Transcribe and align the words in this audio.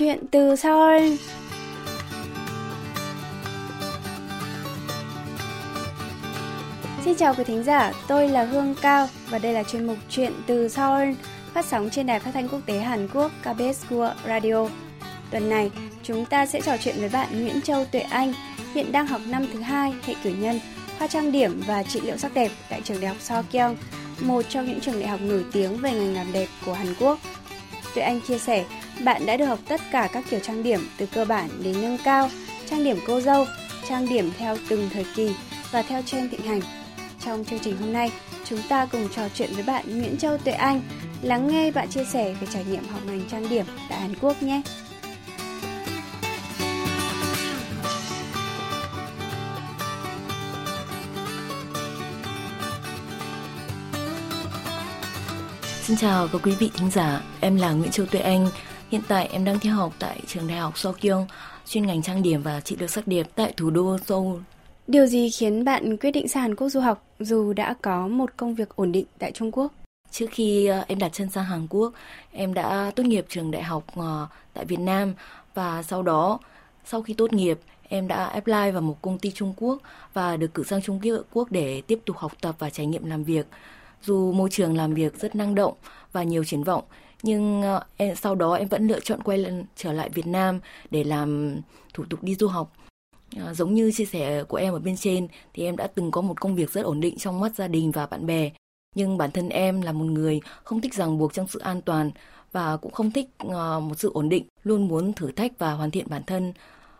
Chuyện 0.00 0.18
từ 0.30 0.56
Seoul 0.56 1.02
Xin 7.04 7.14
chào 7.14 7.34
quý 7.34 7.44
thính 7.44 7.62
giả, 7.62 7.92
tôi 8.08 8.28
là 8.28 8.44
Hương 8.44 8.74
Cao 8.82 9.08
và 9.30 9.38
đây 9.38 9.52
là 9.52 9.62
chuyên 9.62 9.86
mục 9.86 9.96
Chuyện 10.08 10.32
từ 10.46 10.68
Seoul 10.68 11.12
phát 11.54 11.64
sóng 11.64 11.90
trên 11.90 12.06
đài 12.06 12.20
phát 12.20 12.30
thanh 12.34 12.48
quốc 12.48 12.60
tế 12.66 12.78
Hàn 12.78 13.08
Quốc 13.14 13.32
KBS 13.42 13.84
World 13.90 14.14
Radio. 14.26 14.68
Tuần 15.30 15.48
này, 15.48 15.70
chúng 16.02 16.24
ta 16.24 16.46
sẽ 16.46 16.60
trò 16.60 16.76
chuyện 16.76 16.96
với 16.98 17.08
bạn 17.08 17.42
Nguyễn 17.42 17.60
Châu 17.60 17.84
Tuệ 17.84 18.00
Anh, 18.00 18.32
hiện 18.74 18.92
đang 18.92 19.06
học 19.06 19.20
năm 19.26 19.46
thứ 19.52 19.60
hai 19.60 19.94
hệ 20.04 20.14
cử 20.24 20.30
nhân, 20.30 20.60
khoa 20.98 21.06
trang 21.06 21.32
điểm 21.32 21.62
và 21.66 21.82
trị 21.82 22.00
liệu 22.00 22.16
sắc 22.16 22.34
đẹp 22.34 22.50
tại 22.68 22.80
trường 22.84 23.00
đại 23.00 23.08
học 23.08 23.20
Sokyong, 23.20 23.76
một 24.20 24.42
trong 24.48 24.66
những 24.66 24.80
trường 24.80 25.00
đại 25.00 25.08
học 25.08 25.20
nổi 25.22 25.44
tiếng 25.52 25.76
về 25.76 25.92
ngành 25.92 26.14
làm 26.14 26.32
đẹp 26.32 26.48
của 26.66 26.72
Hàn 26.72 26.94
Quốc. 27.00 27.18
Tuệ 27.94 28.02
Anh 28.02 28.20
chia 28.20 28.38
sẻ, 28.38 28.64
bạn 29.04 29.26
đã 29.26 29.36
được 29.36 29.46
học 29.46 29.58
tất 29.68 29.80
cả 29.92 30.08
các 30.12 30.24
kiểu 30.30 30.40
trang 30.40 30.62
điểm 30.62 30.88
từ 30.96 31.06
cơ 31.06 31.24
bản 31.24 31.48
đến 31.62 31.82
nâng 31.82 31.98
cao, 32.04 32.30
trang 32.70 32.84
điểm 32.84 32.98
cô 33.06 33.20
dâu, 33.20 33.46
trang 33.88 34.08
điểm 34.08 34.30
theo 34.38 34.56
từng 34.68 34.90
thời 34.92 35.06
kỳ 35.16 35.34
và 35.70 35.82
theo 35.82 36.02
trend 36.02 36.30
thịnh 36.30 36.42
hành. 36.42 36.60
Trong 37.24 37.44
chương 37.44 37.58
trình 37.58 37.76
hôm 37.76 37.92
nay, 37.92 38.12
chúng 38.44 38.62
ta 38.68 38.86
cùng 38.86 39.08
trò 39.16 39.22
chuyện 39.34 39.50
với 39.54 39.62
bạn 39.62 39.98
Nguyễn 39.98 40.16
Châu 40.16 40.38
Tuệ 40.38 40.52
Anh, 40.52 40.82
lắng 41.22 41.48
nghe 41.48 41.70
bạn 41.70 41.88
chia 41.88 42.04
sẻ 42.04 42.34
về 42.40 42.46
trải 42.52 42.64
nghiệm 42.64 42.88
học 42.88 43.00
ngành 43.06 43.22
trang 43.30 43.48
điểm 43.48 43.64
tại 43.88 44.00
Hàn 44.00 44.14
Quốc 44.20 44.42
nhé. 44.42 44.62
Xin 55.82 55.96
chào 55.96 56.28
các 56.28 56.40
quý 56.44 56.52
vị 56.58 56.70
thính 56.74 56.90
giả, 56.90 57.20
em 57.40 57.56
là 57.56 57.72
Nguyễn 57.72 57.90
Châu 57.90 58.06
Tuệ 58.06 58.20
Anh. 58.20 58.48
Hiện 58.90 59.00
tại 59.08 59.28
em 59.32 59.44
đang 59.44 59.58
theo 59.58 59.74
học 59.74 59.92
tại 59.98 60.20
trường 60.26 60.48
đại 60.48 60.58
học 60.58 60.78
Sokyong, 60.78 61.26
chuyên 61.66 61.86
ngành 61.86 62.02
trang 62.02 62.22
điểm 62.22 62.42
và 62.42 62.60
trị 62.60 62.76
liệu 62.78 62.88
sắc 62.88 63.06
đẹp 63.06 63.26
tại 63.34 63.52
thủ 63.56 63.70
đô 63.70 63.98
Seoul. 63.98 64.38
Điều 64.86 65.06
gì 65.06 65.30
khiến 65.30 65.64
bạn 65.64 65.96
quyết 65.96 66.10
định 66.10 66.28
sang 66.28 66.42
Hàn 66.42 66.54
Quốc 66.54 66.68
du 66.68 66.80
học 66.80 67.04
dù 67.18 67.52
đã 67.52 67.74
có 67.82 68.08
một 68.08 68.30
công 68.36 68.54
việc 68.54 68.76
ổn 68.76 68.92
định 68.92 69.04
tại 69.18 69.32
Trung 69.32 69.52
Quốc? 69.52 69.72
Trước 70.10 70.26
khi 70.30 70.66
ờ, 70.66 70.84
em 70.88 70.98
đặt 70.98 71.12
chân 71.12 71.30
sang 71.30 71.44
Hàn 71.44 71.66
Quốc, 71.70 71.92
em 72.32 72.54
đã 72.54 72.92
tốt 72.96 73.02
nghiệp 73.02 73.26
trường 73.28 73.50
đại 73.50 73.62
học 73.62 73.84
ờ, 73.96 74.26
tại 74.54 74.64
Việt 74.64 74.80
Nam 74.80 75.14
và 75.54 75.82
sau 75.82 76.02
đó, 76.02 76.38
sau 76.84 77.02
khi 77.02 77.14
tốt 77.14 77.32
nghiệp, 77.32 77.60
em 77.88 78.08
đã 78.08 78.24
apply 78.24 78.70
vào 78.72 78.82
một 78.82 79.02
công 79.02 79.18
ty 79.18 79.30
Trung 79.30 79.54
Quốc 79.56 79.78
và 80.14 80.36
được 80.36 80.54
cử 80.54 80.64
sang 80.64 80.82
Trung 80.82 81.00
Quốc 81.32 81.52
để 81.52 81.82
tiếp 81.86 82.00
tục 82.06 82.16
học 82.16 82.32
tập 82.40 82.54
và 82.58 82.70
trải 82.70 82.86
nghiệm 82.86 83.04
làm 83.04 83.24
việc. 83.24 83.46
Dù 84.02 84.32
môi 84.32 84.50
trường 84.50 84.76
làm 84.76 84.94
việc 84.94 85.20
rất 85.20 85.34
năng 85.34 85.54
động 85.54 85.74
và 86.12 86.22
nhiều 86.22 86.44
triển 86.44 86.64
vọng, 86.64 86.84
nhưng 87.22 87.62
ờ, 87.62 87.82
em, 87.96 88.16
sau 88.16 88.34
đó 88.34 88.54
em 88.54 88.68
vẫn 88.68 88.86
lựa 88.86 89.00
chọn 89.00 89.22
quay 89.22 89.38
lần 89.38 89.64
trở 89.76 89.92
lại 89.92 90.10
Việt 90.10 90.26
Nam 90.26 90.60
để 90.90 91.04
làm 91.04 91.60
thủ 91.94 92.04
tục 92.10 92.22
đi 92.22 92.34
du 92.34 92.48
học. 92.48 92.72
À, 93.36 93.54
giống 93.54 93.74
như 93.74 93.92
chia 93.92 94.04
sẻ 94.04 94.44
của 94.44 94.56
em 94.56 94.72
ở 94.72 94.78
bên 94.78 94.96
trên 94.96 95.28
thì 95.54 95.64
em 95.64 95.76
đã 95.76 95.86
từng 95.86 96.10
có 96.10 96.20
một 96.20 96.40
công 96.40 96.54
việc 96.54 96.70
rất 96.70 96.84
ổn 96.84 97.00
định 97.00 97.18
trong 97.18 97.40
mắt 97.40 97.54
gia 97.56 97.68
đình 97.68 97.90
và 97.90 98.06
bạn 98.06 98.26
bè. 98.26 98.50
Nhưng 98.94 99.18
bản 99.18 99.30
thân 99.30 99.48
em 99.48 99.82
là 99.82 99.92
một 99.92 100.04
người 100.04 100.40
không 100.64 100.80
thích 100.80 100.94
ràng 100.94 101.18
buộc 101.18 101.34
trong 101.34 101.48
sự 101.48 101.58
an 101.58 101.82
toàn 101.82 102.10
và 102.52 102.76
cũng 102.76 102.92
không 102.92 103.10
thích 103.10 103.28
uh, 103.46 103.52
một 103.82 103.98
sự 103.98 104.10
ổn 104.14 104.28
định, 104.28 104.44
luôn 104.62 104.88
muốn 104.88 105.12
thử 105.12 105.32
thách 105.32 105.58
và 105.58 105.72
hoàn 105.72 105.90
thiện 105.90 106.06
bản 106.08 106.22
thân. 106.26 106.52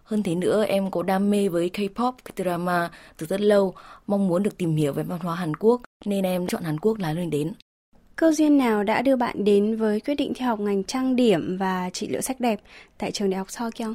Hơn 0.04 0.22
thế 0.22 0.34
nữa, 0.34 0.64
em 0.64 0.90
có 0.90 1.02
đam 1.02 1.30
mê 1.30 1.48
với 1.48 1.70
K-pop, 1.74 2.12
K-drama 2.24 2.88
từ 3.16 3.26
rất 3.26 3.40
lâu, 3.40 3.74
mong 4.06 4.28
muốn 4.28 4.42
được 4.42 4.58
tìm 4.58 4.76
hiểu 4.76 4.92
về 4.92 5.02
văn 5.02 5.20
hóa 5.20 5.34
Hàn 5.34 5.56
Quốc, 5.56 5.80
nên 6.04 6.24
em 6.24 6.46
chọn 6.46 6.62
Hàn 6.62 6.80
Quốc 6.80 6.98
là 6.98 7.12
nơi 7.12 7.26
đến. 7.26 7.52
Cơ 8.20 8.32
duyên 8.32 8.58
nào 8.58 8.84
đã 8.84 9.02
đưa 9.02 9.16
bạn 9.16 9.44
đến 9.44 9.76
với 9.76 10.00
quyết 10.00 10.14
định 10.14 10.32
theo 10.36 10.48
học 10.48 10.60
ngành 10.60 10.84
trang 10.84 11.16
điểm 11.16 11.56
và 11.56 11.90
trị 11.90 12.08
liệu 12.08 12.20
sắc 12.20 12.40
đẹp 12.40 12.60
tại 12.98 13.12
trường 13.12 13.30
đại 13.30 13.38
học 13.38 13.50
Sokyong? 13.50 13.94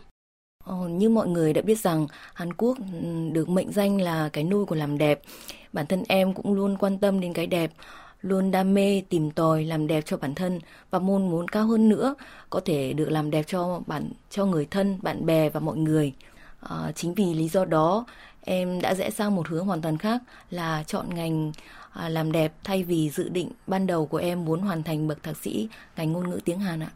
Ờ, 0.64 0.88
như 0.88 1.10
mọi 1.10 1.28
người 1.28 1.54
đã 1.54 1.62
biết 1.62 1.80
rằng 1.80 2.08
Hàn 2.34 2.54
Quốc 2.54 2.78
ừ, 2.78 2.84
được 3.32 3.50
mệnh 3.50 3.72
danh 3.72 4.02
là 4.02 4.30
cái 4.34 4.44
nôi 4.44 4.66
của 4.66 4.76
làm 4.76 4.98
đẹp. 4.98 5.22
Bản 5.74 5.86
thân 5.86 6.04
em 6.08 6.34
cũng 6.34 6.54
luôn 6.54 6.78
quan 6.78 6.98
tâm 6.98 7.20
đến 7.20 7.34
cái 7.34 7.48
đẹp, 7.48 7.72
luôn 8.22 8.52
đam 8.52 8.74
mê 8.74 9.02
tìm 9.10 9.32
tòi 9.32 9.64
làm 9.64 9.88
đẹp 9.88 10.04
cho 10.06 10.18
bản 10.18 10.36
thân 10.36 10.60
và 10.90 11.00
mong 11.00 11.30
muốn 11.30 11.48
cao 11.48 11.66
hơn 11.68 11.90
nữa 11.90 12.16
có 12.50 12.62
thể 12.66 12.94
được 12.94 13.10
làm 13.10 13.32
đẹp 13.32 13.44
cho 13.48 13.82
bản 13.88 14.10
cho 14.30 14.46
người 14.46 14.66
thân, 14.72 15.00
bạn 15.02 15.26
bè 15.26 15.50
và 15.50 15.60
mọi 15.60 15.78
người. 15.78 16.14
À, 16.60 16.92
chính 16.96 17.14
vì 17.14 17.34
lý 17.34 17.48
do 17.48 17.66
đó 17.66 18.06
em 18.42 18.82
đã 18.82 18.96
rẽ 18.96 19.10
sang 19.10 19.36
một 19.36 19.48
hướng 19.48 19.66
hoàn 19.66 19.82
toàn 19.82 19.98
khác 19.98 20.22
là 20.50 20.84
chọn 20.88 21.16
ngành 21.16 21.52
à, 21.96 22.10
làm 22.10 22.32
đẹp 22.32 22.54
thay 22.64 22.84
vì 22.84 23.10
dự 23.10 23.30
định 23.30 23.50
ban 23.68 23.88
đầu 23.88 24.06
của 24.06 24.18
em 24.18 24.46
muốn 24.46 24.62
hoàn 24.62 24.84
thành 24.84 25.08
bậc 25.08 25.24
thạc 25.24 25.38
sĩ 25.38 25.68
ngành 25.98 26.12
ngôn 26.12 26.30
ngữ 26.30 26.40
tiếng 26.46 26.60
Hàn 26.60 26.80
ạ. 26.80 26.92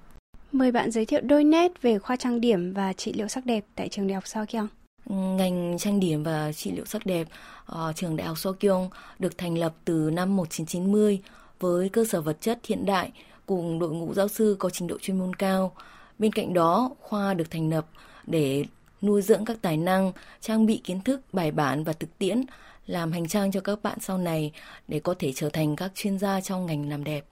Mời 0.52 0.72
bạn 0.72 0.92
giới 0.92 1.06
thiệu 1.06 1.22
đôi 1.24 1.44
nét 1.44 1.82
về 1.82 2.00
khoa 2.00 2.16
trang 2.16 2.42
điểm 2.42 2.74
và 2.74 2.94
trị 2.94 3.14
liệu 3.14 3.28
sắc 3.28 3.46
đẹp 3.46 3.66
tại 3.76 3.90
trường 3.90 4.08
đại 4.08 4.16
học 4.16 4.28
Sokyong. 4.28 4.68
Ngành 5.10 5.78
trang 5.80 6.00
điểm 6.00 6.24
và 6.24 6.52
trị 6.52 6.72
liệu 6.72 6.86
sắc 6.86 7.06
đẹp 7.06 7.28
ở 7.66 7.94
trường 7.96 8.16
đại 8.16 8.28
học 8.28 8.38
Sokyong 8.38 8.90
được 9.20 9.38
thành 9.38 9.58
lập 9.58 9.74
từ 9.86 10.10
năm 10.14 10.36
1990 10.36 11.20
với 11.60 11.90
cơ 11.90 12.06
sở 12.06 12.22
vật 12.22 12.38
chất 12.42 12.60
hiện 12.68 12.86
đại 12.86 13.12
cùng 13.46 13.80
đội 13.80 13.90
ngũ 13.90 14.14
giáo 14.14 14.28
sư 14.28 14.56
có 14.60 14.70
trình 14.70 14.88
độ 14.88 14.98
chuyên 15.02 15.20
môn 15.20 15.34
cao. 15.34 15.72
Bên 16.20 16.32
cạnh 16.32 16.54
đó, 16.54 16.92
khoa 17.02 17.34
được 17.34 17.52
thành 17.52 17.70
lập 17.70 17.86
để 18.28 18.66
nuôi 19.02 19.22
dưỡng 19.22 19.46
các 19.46 19.58
tài 19.62 19.78
năng, 19.78 20.12
trang 20.42 20.66
bị 20.66 20.82
kiến 20.84 21.02
thức 21.02 21.22
bài 21.34 21.52
bản 21.52 21.84
và 21.84 21.94
thực 21.94 22.18
tiễn, 22.18 22.46
làm 22.90 23.12
hành 23.12 23.28
trang 23.28 23.52
cho 23.52 23.62
các 23.62 23.84
bạn 23.84 23.98
sau 24.02 24.18
này 24.18 24.52
để 24.88 25.00
có 25.00 25.16
thể 25.20 25.34
trở 25.36 25.50
thành 25.50 25.76
các 25.76 25.92
chuyên 25.96 26.20
gia 26.20 26.42
trong 26.42 26.66
ngành 26.66 26.90
làm 26.90 27.04
đẹp. 27.04 27.26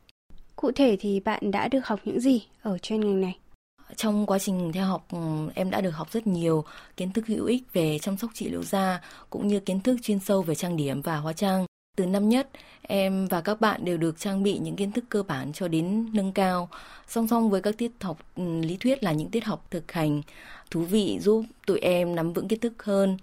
Cụ 0.56 0.72
thể 0.72 0.98
thì 1.00 1.20
bạn 1.20 1.52
đã 1.52 1.68
được 1.68 1.88
học 1.88 2.00
những 2.04 2.20
gì 2.20 2.46
ở 2.62 2.78
chuyên 2.78 3.00
ngành 3.00 3.22
này? 3.22 3.38
Trong 3.96 4.26
quá 4.26 4.40
trình 4.40 4.72
theo 4.74 4.86
học, 4.86 5.08
ừ, 5.12 5.18
em 5.56 5.70
đã 5.70 5.82
được 5.82 5.90
học 5.90 6.12
rất 6.12 6.28
nhiều 6.28 6.64
kiến 6.98 7.12
thức 7.12 7.28
hữu 7.28 7.46
ích 7.46 7.64
về 7.74 8.00
chăm 8.00 8.18
sóc 8.18 8.32
trị 8.34 8.50
liệu 8.50 8.64
da, 8.64 9.02
cũng 9.30 9.48
như 9.48 9.60
kiến 9.60 9.80
thức 9.80 9.98
chuyên 10.02 10.20
sâu 10.20 10.42
về 10.42 10.56
trang 10.56 10.78
điểm 10.78 11.02
và 11.02 11.18
hóa 11.18 11.34
trang. 11.34 11.66
Từ 11.98 12.06
năm 12.06 12.30
nhất, 12.30 12.50
em 12.82 13.28
và 13.28 13.42
các 13.42 13.62
bạn 13.62 13.86
đều 13.86 13.98
được 13.98 14.20
trang 14.20 14.44
bị 14.44 14.58
những 14.58 14.76
kiến 14.76 14.92
thức 14.92 15.04
cơ 15.10 15.24
bản 15.24 15.54
cho 15.54 15.68
đến 15.68 16.10
nâng 16.14 16.32
cao. 16.32 16.70
Song 17.08 17.28
song 17.28 17.50
với 17.50 17.62
các 17.62 17.78
tiết 17.78 17.92
học 18.02 18.18
ừ, 18.36 18.62
lý 18.62 18.78
thuyết 18.78 19.04
là 19.04 19.12
những 19.12 19.30
tiết 19.30 19.44
học 19.44 19.68
thực 19.72 19.92
hành 19.92 20.22
thú 20.72 20.82
vị 20.82 21.20
giúp 21.22 21.46
tụi 21.66 21.80
em 21.80 22.16
nắm 22.16 22.34
vững 22.34 22.48
kiến 22.48 22.60
thức 22.60 22.84
hơn. 22.84 23.18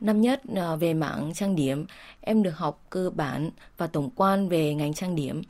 Năm 0.00 0.20
nhất 0.20 0.42
ờ, 0.56 0.76
về 0.76 0.94
mảng 0.94 1.32
trang 1.34 1.56
điểm, 1.56 1.86
em 2.20 2.42
được 2.42 2.56
học 2.56 2.82
cơ 2.90 3.10
bản 3.14 3.50
và 3.76 3.86
tổng 3.86 4.10
quan 4.16 4.48
về 4.48 4.74
ngành 4.74 4.94
trang 4.94 5.14
điểm. 5.14 5.42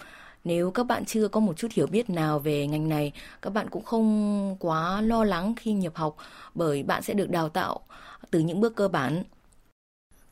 Nếu 0.45 0.71
các 0.71 0.87
bạn 0.87 1.05
chưa 1.05 1.29
có 1.29 1.41
một 1.41 1.57
chút 1.57 1.69
hiểu 1.73 1.87
biết 1.87 2.11
nào 2.11 2.39
về 2.39 2.67
ngành 2.67 2.89
này, 2.89 3.13
các 3.43 3.51
bạn 3.51 3.69
cũng 3.71 3.85
không 3.85 4.57
quá 4.61 5.01
lo 5.01 5.25
lắng 5.25 5.55
khi 5.57 5.73
nhập 5.73 5.95
học 5.95 6.17
bởi 6.55 6.83
bạn 6.83 7.03
sẽ 7.03 7.15
được 7.15 7.31
đào 7.31 7.49
tạo 7.49 7.81
từ 8.31 8.39
những 8.39 8.61
bước 8.61 8.77
cơ 8.77 8.89
bản. 8.89 9.25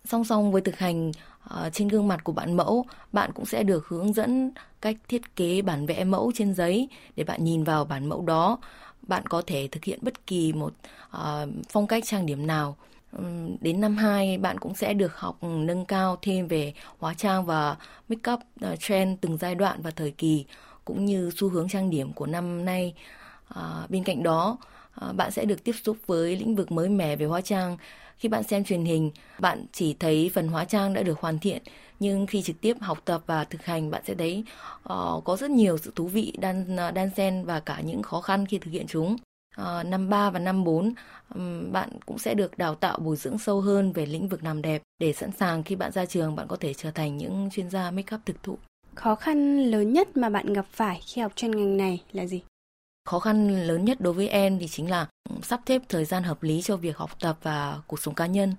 Song 0.04 0.24
song 0.24 0.52
với 0.52 0.60
thực 0.62 0.78
hành 0.78 1.12
ờ, 1.48 1.70
trên 1.72 1.88
gương 1.88 2.08
mặt 2.08 2.24
của 2.24 2.32
bạn 2.32 2.56
mẫu, 2.56 2.86
bạn 3.12 3.30
cũng 3.34 3.46
sẽ 3.46 3.62
được 3.62 3.88
hướng 3.88 4.12
dẫn 4.12 4.50
cách 4.80 4.96
thiết 5.08 5.36
kế 5.36 5.62
bản 5.62 5.86
vẽ 5.86 6.04
mẫu 6.04 6.32
trên 6.34 6.54
giấy 6.54 6.88
để 7.16 7.24
bạn 7.24 7.44
nhìn 7.44 7.64
vào 7.64 7.84
bản 7.84 8.06
mẫu 8.06 8.22
đó. 8.22 8.58
Bạn 9.02 9.26
có 9.26 9.42
thể 9.46 9.68
thực 9.72 9.84
hiện 9.84 9.98
bất 10.02 10.26
kỳ 10.26 10.52
một 10.52 10.72
ờ, 11.10 11.48
phong 11.68 11.86
cách 11.86 12.04
trang 12.06 12.26
điểm 12.26 12.46
nào 12.46 12.76
đến 13.60 13.80
năm 13.80 13.96
2 13.96 14.38
bạn 14.38 14.58
cũng 14.58 14.74
sẽ 14.74 14.94
được 14.94 15.16
học 15.16 15.38
nâng 15.42 15.84
cao 15.84 16.18
thêm 16.22 16.48
về 16.48 16.72
hóa 16.98 17.14
trang 17.14 17.46
và 17.46 17.76
make 18.08 18.32
up 18.32 18.40
ờ, 18.60 18.76
trend 18.76 19.18
từng 19.20 19.36
giai 19.36 19.54
đoạn 19.54 19.82
và 19.82 19.90
thời 19.90 20.10
kỳ 20.10 20.44
cũng 20.84 21.04
như 21.04 21.30
xu 21.36 21.48
hướng 21.48 21.68
trang 21.68 21.90
điểm 21.90 22.12
của 22.12 22.26
năm 22.26 22.64
nay. 22.64 22.94
À, 23.48 23.86
bên 23.88 24.04
cạnh 24.04 24.22
đó, 24.22 24.58
à, 24.94 25.12
bạn 25.12 25.30
sẽ 25.30 25.44
được 25.44 25.64
tiếp 25.64 25.72
xúc 25.82 25.96
với 26.06 26.36
lĩnh 26.36 26.56
vực 26.56 26.72
mới 26.72 26.88
mẻ 26.88 27.16
về 27.16 27.26
hóa 27.26 27.40
trang. 27.40 27.76
Khi 28.18 28.28
bạn 28.28 28.42
xem 28.42 28.64
truyền 28.64 28.84
hình, 28.84 29.10
bạn 29.38 29.66
chỉ 29.72 29.94
thấy 30.00 30.30
phần 30.34 30.48
hóa 30.48 30.64
trang 30.64 30.94
đã 30.94 31.02
được 31.02 31.20
hoàn 31.20 31.38
thiện, 31.38 31.62
nhưng 32.00 32.26
khi 32.26 32.42
trực 32.42 32.60
tiếp 32.60 32.76
học 32.80 32.98
tập 33.04 33.22
và 33.26 33.44
thực 33.44 33.64
hành, 33.64 33.90
bạn 33.90 34.02
sẽ 34.06 34.14
thấy 34.14 34.44
uh, 34.92 35.24
có 35.24 35.36
rất 35.40 35.50
nhiều 35.50 35.78
sự 35.78 35.92
thú 35.96 36.06
vị 36.06 36.32
đan 36.38 36.76
đan 36.94 37.10
xen 37.16 37.44
và 37.44 37.60
cả 37.60 37.80
những 37.80 38.02
khó 38.02 38.20
khăn 38.20 38.46
khi 38.46 38.58
thực 38.58 38.70
hiện 38.70 38.86
chúng. 38.86 39.16
Ờ, 39.56 39.82
năm 39.82 40.08
3 40.08 40.30
và 40.30 40.38
năm 40.38 40.64
4 40.64 40.92
bạn 41.72 41.90
cũng 42.06 42.18
sẽ 42.18 42.34
được 42.34 42.58
đào 42.58 42.74
tạo 42.74 42.98
bồi 42.98 43.16
dưỡng 43.16 43.38
sâu 43.38 43.60
hơn 43.60 43.92
về 43.92 44.06
lĩnh 44.06 44.28
vực 44.28 44.44
làm 44.44 44.62
đẹp 44.62 44.82
để 44.98 45.12
sẵn 45.12 45.30
sàng 45.32 45.62
khi 45.62 45.76
bạn 45.76 45.92
ra 45.92 46.06
trường 46.06 46.36
bạn 46.36 46.46
có 46.48 46.56
thể 46.60 46.74
trở 46.74 46.90
thành 46.90 47.16
những 47.16 47.48
chuyên 47.52 47.70
gia 47.70 47.90
make 47.90 48.16
up 48.16 48.20
thực 48.26 48.42
thụ. 48.42 48.58
Khó 48.94 49.14
khăn 49.14 49.64
lớn 49.64 49.92
nhất 49.92 50.16
mà 50.16 50.28
bạn 50.28 50.52
gặp 50.52 50.66
phải 50.72 51.00
khi 51.06 51.22
học 51.22 51.32
chuyên 51.36 51.50
ngành 51.50 51.76
này 51.76 52.02
là 52.12 52.26
gì? 52.26 52.42
Khó 53.04 53.18
khăn 53.18 53.66
lớn 53.66 53.84
nhất 53.84 54.00
đối 54.00 54.12
với 54.12 54.28
em 54.28 54.58
thì 54.58 54.68
chính 54.68 54.90
là 54.90 55.06
sắp 55.42 55.60
xếp 55.66 55.82
thời 55.88 56.04
gian 56.04 56.22
hợp 56.22 56.42
lý 56.42 56.62
cho 56.62 56.76
việc 56.76 56.96
học 56.96 57.10
tập 57.20 57.38
và 57.42 57.80
cuộc 57.86 58.00
sống 58.00 58.14
cá 58.14 58.26
nhân. 58.26 58.54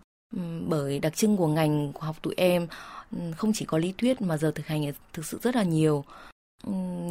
Bởi 0.67 0.99
đặc 0.99 1.15
trưng 1.15 1.37
của 1.37 1.47
ngành 1.47 1.93
của 1.93 2.05
học 2.05 2.15
tụi 2.21 2.33
em 2.37 2.67
không 3.37 3.51
chỉ 3.53 3.65
có 3.65 3.77
lý 3.77 3.93
thuyết 3.97 4.21
mà 4.21 4.37
giờ 4.37 4.51
thực 4.55 4.67
hành 4.67 4.91
thực 5.13 5.25
sự 5.25 5.39
rất 5.43 5.55
là 5.55 5.63
nhiều. 5.63 6.05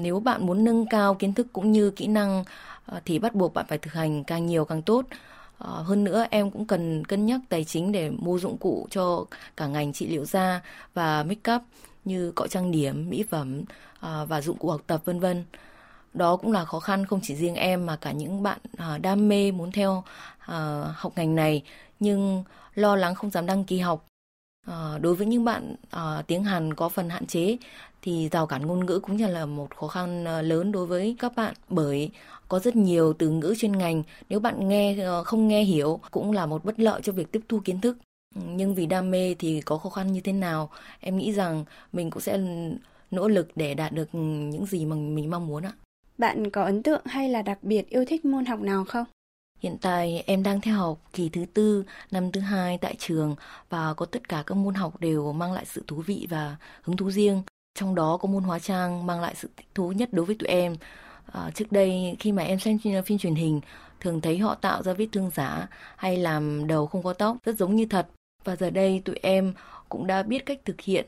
Nếu 0.01 0.21
bạn 0.21 0.47
muốn 0.47 0.65
nâng 0.65 0.87
cao 0.87 1.15
kiến 1.15 1.33
thức 1.35 1.47
cũng 1.53 1.73
như 1.73 1.91
kỹ 1.91 2.07
năng 2.07 2.45
ờ, 2.87 3.01
thì 3.05 3.19
bắt 3.19 3.35
buộc 3.35 3.55
bạn 3.55 3.67
phải 3.69 3.79
thực 3.79 3.93
hành 3.93 4.25
càng 4.25 4.47
nhiều 4.47 4.65
càng 4.65 4.83
tốt. 4.83 5.07
Ờ, 5.59 5.83
hơn 5.83 6.05
nữa 6.05 6.27
em 6.31 6.51
cũng 6.51 6.67
cần 6.67 7.05
cân 7.05 7.27
nhắc 7.27 7.41
tài 7.49 7.65
chính 7.65 7.93
để 7.93 8.11
mua 8.11 8.39
dụng 8.39 8.59
cụ 8.59 8.87
cho 8.91 9.25
cả 9.57 9.67
ngành 9.67 9.93
trị 9.93 10.07
liệu 10.07 10.25
da 10.25 10.63
và 10.95 11.23
make 11.23 11.55
up 11.55 11.63
như 12.05 12.33
cọ 12.33 12.47
trang 12.47 12.71
điểm, 12.71 13.11
mỹ 13.11 13.25
phẩm 13.31 13.63
ờ, 14.01 14.27
và 14.29 14.41
dụng 14.41 14.57
cụ 14.57 14.71
học 14.71 14.81
tập 14.87 15.03
vân 15.05 15.21
vân. 15.21 15.45
đó 16.15 16.37
cũng 16.37 16.53
là 16.53 16.65
khó 16.65 16.81
khăn 16.81 17.07
không 17.07 17.21
chỉ 17.23 17.35
riêng 17.37 17.55
em 17.55 17.87
mà 17.87 17.97
cả 17.97 18.13
những 18.13 18.43
bạn 18.43 18.59
đam 19.03 19.29
mê 19.29 19.51
muốn 19.53 19.73
theo 19.73 20.05
học 20.95 21.13
ngành 21.17 21.35
này 21.35 21.63
nhưng 22.01 22.45
lo 22.75 22.97
lắng 22.97 23.15
không 23.15 23.31
dám 23.31 23.47
đăng 23.47 23.65
ký 23.65 23.79
học. 23.79 24.07
Đối 25.01 25.15
với 25.15 25.27
những 25.27 25.45
bạn 25.45 25.75
tiếng 26.27 26.45
Hàn 26.45 26.75
có 26.75 26.89
phần 26.89 27.09
hạn 27.11 27.27
chế 27.27 27.57
thì 28.07 28.29
rào 28.29 28.47
cản 28.47 28.67
ngôn 28.67 28.87
ngữ 28.87 29.01
cũng 29.01 29.17
như 29.17 29.27
là 29.27 29.47
một 29.47 29.77
khó 29.77 29.89
khăn 29.89 30.25
uh, 30.25 30.45
lớn 30.45 30.73
đối 30.73 30.87
với 30.87 31.17
các 31.19 31.37
bạn 31.37 31.55
bởi 31.69 32.11
có 32.49 32.59
rất 32.59 32.77
nhiều 32.77 33.13
từ 33.13 33.31
ngữ 33.31 33.55
chuyên 33.59 33.79
ngành 33.79 34.03
nếu 34.29 34.41
bạn 34.41 34.69
nghe 34.69 34.97
uh, 35.21 35.27
không 35.27 35.49
nghe 35.49 35.63
hiểu 35.63 36.01
cũng 36.11 36.33
là 36.33 36.47
một 36.47 36.65
bất 36.65 36.81
lợi 36.81 37.01
cho 37.03 37.13
việc 37.13 37.33
tiếp 37.33 37.41
thu 37.49 37.61
kiến 37.65 37.81
thức. 37.81 37.99
Nhưng 38.35 38.75
vì 38.75 38.87
đam 38.87 39.11
mê 39.11 39.35
thì 39.39 39.61
có 39.61 39.79
khó 39.79 39.91
khăn 39.91 40.13
như 40.13 40.21
thế 40.21 40.33
nào, 40.33 40.71
em 41.01 41.17
nghĩ 41.17 41.33
rằng 41.33 41.65
mình 41.93 42.11
cũng 42.11 42.23
sẽ 42.23 42.41
nỗ 43.11 43.29
lực 43.29 43.49
để 43.57 43.75
đạt 43.75 43.93
được 43.93 44.09
những 44.13 44.67
gì 44.67 44.85
mà 44.85 44.97
mình 44.97 45.31
mong 45.31 45.47
muốn 45.47 45.63
ạ. 45.63 45.73
Bạn 46.19 46.51
có 46.51 46.65
ấn 46.65 46.83
tượng 46.83 47.03
hay 47.05 47.29
là 47.29 47.43
đặc 47.43 47.59
biệt 47.63 47.89
yêu 47.89 48.05
thích 48.09 48.25
môn 48.25 48.45
học 48.45 48.61
nào 48.61 48.85
không? 48.85 49.05
Hiện 49.59 49.77
tại 49.81 50.23
em 50.27 50.43
đang 50.43 50.61
theo 50.61 50.77
học 50.77 50.99
kỳ 51.13 51.29
thứ 51.29 51.45
tư, 51.55 51.85
năm 52.11 52.33
thứ 52.33 52.41
hai 52.41 52.79
tại 52.79 52.95
trường 52.99 53.37
và 53.69 53.95
có 53.95 54.07
tất 54.07 54.29
cả 54.29 54.43
các 54.47 54.55
môn 54.55 54.75
học 54.75 55.01
đều 55.01 55.33
mang 55.33 55.53
lại 55.53 55.65
sự 55.67 55.85
thú 55.87 56.03
vị 56.07 56.27
và 56.31 56.57
hứng 56.83 56.97
thú 56.97 57.11
riêng. 57.11 57.43
Trong 57.77 57.95
đó 57.95 58.17
có 58.17 58.29
môn 58.29 58.43
hóa 58.43 58.59
trang 58.59 59.07
mang 59.07 59.21
lại 59.21 59.35
sự 59.37 59.49
thích 59.57 59.67
thú 59.75 59.93
nhất 59.93 60.09
đối 60.13 60.27
với 60.27 60.37
tụi 60.39 60.49
em. 60.49 60.77
À, 61.33 61.51
trước 61.55 61.73
đây 61.73 62.17
khi 62.21 62.33
mà 62.33 62.43
em 62.43 62.59
xem 62.59 62.79
phim 63.07 63.19
truyền 63.19 63.35
hình, 63.35 63.61
thường 64.01 64.21
thấy 64.21 64.39
họ 64.39 64.55
tạo 64.55 64.83
ra 64.83 64.93
vết 64.93 65.07
thương 65.13 65.31
giả 65.35 65.69
hay 65.97 66.17
làm 66.17 66.67
đầu 66.67 66.87
không 66.87 67.03
có 67.03 67.13
tóc 67.13 67.37
rất 67.45 67.59
giống 67.59 67.77
như 67.77 67.87
thật. 67.87 68.09
Và 68.45 68.57
giờ 68.57 68.71
đây 68.71 69.03
tụi 69.05 69.17
em 69.23 69.55
cũng 69.89 70.07
đã 70.07 70.23
biết 70.23 70.47
cách 70.47 70.59
thực 70.65 70.81
hiện 70.81 71.07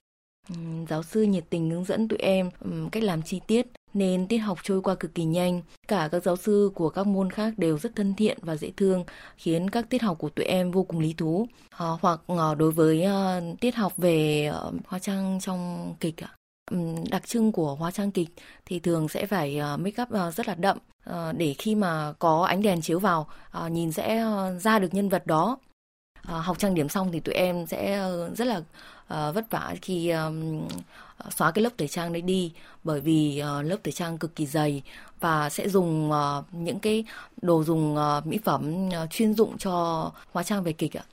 Giáo 0.88 1.02
sư 1.02 1.22
nhiệt 1.22 1.44
tình 1.50 1.70
hướng 1.70 1.84
dẫn 1.84 2.08
tụi 2.08 2.18
em 2.18 2.50
cách 2.92 3.02
làm 3.02 3.22
chi 3.22 3.40
tiết 3.46 3.66
nên 3.94 4.28
tiết 4.28 4.38
học 4.38 4.58
trôi 4.62 4.82
qua 4.82 4.94
cực 4.94 5.14
kỳ 5.14 5.24
nhanh. 5.24 5.62
Cả 5.88 6.08
các 6.12 6.22
giáo 6.22 6.36
sư 6.36 6.70
của 6.74 6.90
các 6.90 7.06
môn 7.06 7.30
khác 7.30 7.54
đều 7.56 7.78
rất 7.78 7.96
thân 7.96 8.14
thiện 8.14 8.38
và 8.42 8.56
dễ 8.56 8.70
thương, 8.76 9.04
khiến 9.36 9.70
các 9.70 9.90
tiết 9.90 10.02
học 10.02 10.18
của 10.18 10.28
tụi 10.28 10.46
em 10.46 10.70
vô 10.70 10.82
cùng 10.82 11.00
lý 11.00 11.12
thú. 11.12 11.46
À, 11.70 11.86
hoặc 12.00 12.20
à, 12.26 12.54
đối 12.54 12.72
với 12.72 13.02
à, 13.02 13.40
tiết 13.60 13.74
học 13.74 13.92
về 13.96 14.46
à, 14.54 14.60
hóa 14.86 14.98
trang 14.98 15.38
trong 15.42 15.94
kịch 16.00 16.22
ạ. 16.24 16.37
Đặc 17.10 17.26
trưng 17.26 17.52
của 17.52 17.74
hóa 17.74 17.90
trang 17.90 18.10
kịch 18.10 18.28
thì 18.66 18.78
thường 18.78 19.08
sẽ 19.08 19.26
phải 19.26 19.58
ờ, 19.58 19.76
make 19.76 20.02
up 20.02 20.10
ờ, 20.10 20.30
rất 20.30 20.48
là 20.48 20.54
đậm 20.54 20.78
ờ, 21.04 21.32
để 21.32 21.54
khi 21.58 21.74
mà 21.74 22.12
có 22.18 22.44
ánh 22.44 22.62
đèn 22.62 22.80
chiếu 22.80 22.98
vào 22.98 23.26
nhìn 23.70 23.92
sẽ 23.92 24.24
ra 24.60 24.78
được 24.78 24.94
nhân 24.94 25.08
vật 25.08 25.26
đó. 25.26 25.58
Học 26.22 26.58
trang 26.58 26.74
điểm 26.74 26.88
xong 26.88 27.12
thì 27.12 27.20
tụi 27.20 27.34
em 27.34 27.66
sẽ 27.66 28.10
rất 28.36 28.44
là 28.44 28.62
vất 29.32 29.50
vả 29.50 29.74
khi 29.82 30.12
xóa 31.30 31.50
cái 31.50 31.64
lớp 31.64 31.70
tẩy 31.76 31.88
trang 31.88 32.12
đấy 32.12 32.22
đi, 32.22 32.52
bởi 32.84 33.00
vì 33.00 33.42
lớp 33.62 33.76
tẩy 33.82 33.92
trang 33.92 34.18
cực 34.18 34.36
kỳ 34.36 34.46
dày 34.46 34.82
và 35.20 35.50
sẽ 35.50 35.68
dùng 35.68 36.10
những 36.52 36.78
cái 36.78 37.04
đồ 37.42 37.64
dùng 37.64 37.96
mỹ 38.24 38.38
phẩm 38.44 38.88
chuyên 39.10 39.34
dụng 39.34 39.58
cho 39.58 40.12
hóa 40.32 40.42
trang 40.42 40.62
về 40.62 40.72
kịch 40.72 40.96
ạ. 40.96 41.04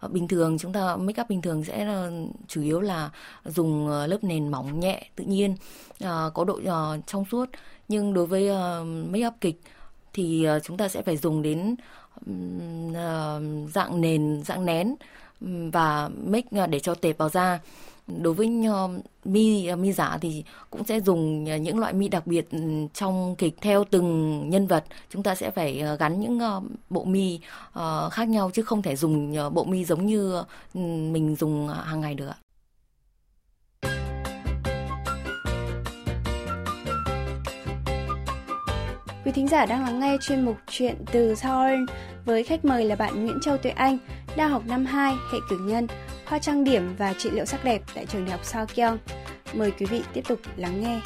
Ờ, 0.00 0.08
bình 0.08 0.28
thường, 0.28 0.58
chúng 0.58 0.72
ta 0.72 0.96
make 0.96 1.22
up 1.22 1.28
bình 1.28 1.42
thường 1.42 1.64
sẽ 1.64 1.84
là 1.84 2.10
chủ 2.48 2.62
yếu 2.62 2.80
là 2.80 3.10
dùng 3.44 3.88
ờ, 3.88 4.06
lớp 4.06 4.24
nền 4.24 4.48
mỏng 4.48 4.80
nhẹ, 4.80 5.10
tự 5.16 5.24
nhiên 5.24 5.56
ờ, 6.00 6.30
có 6.34 6.44
độ 6.44 6.60
trong 7.06 7.24
suốt. 7.30 7.50
Nhưng 7.88 8.14
đối 8.14 8.26
với 8.26 8.50
make 8.84 9.26
up 9.26 9.34
kịch 9.40 9.60
thì 10.12 10.46
chúng 10.64 10.76
ta 10.76 10.88
sẽ 10.88 11.02
phải 11.02 11.16
dùng 11.16 11.42
đến 11.42 11.76
dạng 13.74 14.00
nền, 14.00 14.42
dạng 14.44 14.66
nén 14.66 14.94
và 15.72 16.08
make 16.08 16.66
để 16.66 16.80
cho 16.80 16.94
tệp 16.94 17.18
vào 17.18 17.28
da 17.28 17.60
đối 18.08 18.34
với 18.34 18.48
mi 19.24 19.66
à, 19.66 19.76
mi 19.76 19.92
giả 19.92 20.18
thì 20.20 20.44
cũng 20.70 20.84
sẽ 20.84 21.00
dùng 21.00 21.48
à, 21.48 21.56
những 21.56 21.78
loại 21.78 21.92
mi 21.92 22.08
đặc 22.08 22.26
biệt 22.26 22.50
ừ, 22.50 22.58
trong 22.94 23.34
kịch 23.38 23.54
theo 23.60 23.84
từng 23.90 24.50
nhân 24.50 24.66
vật 24.66 24.84
chúng 25.10 25.22
ta 25.22 25.34
sẽ 25.34 25.50
phải 25.50 25.80
à, 25.80 25.94
gắn 25.94 26.20
những 26.20 26.40
bộ 26.90 27.04
mi 27.04 27.40
khác 28.10 28.28
nhau 28.28 28.50
chứ 28.54 28.62
không 28.62 28.82
thể 28.82 28.96
dùng 28.96 29.36
bộ 29.54 29.64
mi 29.64 29.84
giống 29.84 30.06
như 30.06 30.42
ừ, 30.74 30.80
mình 31.12 31.36
dùng 31.36 31.68
hàng 31.68 32.00
ngày 32.00 32.14
được 32.14 32.28
ạ. 32.28 32.36
Quý 39.24 39.32
thính 39.32 39.48
giả 39.48 39.66
đang 39.66 39.82
lắng 39.82 40.00
nghe 40.00 40.16
chuyên 40.20 40.44
mục 40.44 40.56
Chuyện 40.70 40.96
từ 41.12 41.34
Seoul 41.34 41.84
với 42.24 42.44
khách 42.44 42.64
mời 42.64 42.84
là 42.84 42.96
bạn 42.96 43.24
Nguyễn 43.24 43.38
Châu 43.42 43.56
Tuệ 43.56 43.70
Anh, 43.70 43.98
đang 44.36 44.50
học 44.50 44.62
năm 44.66 44.86
2 44.86 45.14
hệ 45.32 45.38
cử 45.48 45.58
nhân, 45.58 45.86
hoa 46.28 46.38
trang 46.38 46.64
điểm 46.64 46.96
và 46.98 47.12
trị 47.12 47.30
liệu 47.30 47.44
sắc 47.44 47.64
đẹp 47.64 47.82
tại 47.94 48.06
trường 48.06 48.24
đại 48.24 48.32
học 48.32 48.44
Sao 48.44 48.66
Kyung. 48.66 48.98
Mời 49.54 49.70
quý 49.70 49.86
vị 49.86 50.02
tiếp 50.12 50.22
tục 50.28 50.40
lắng 50.56 50.82
nghe. 50.82 51.00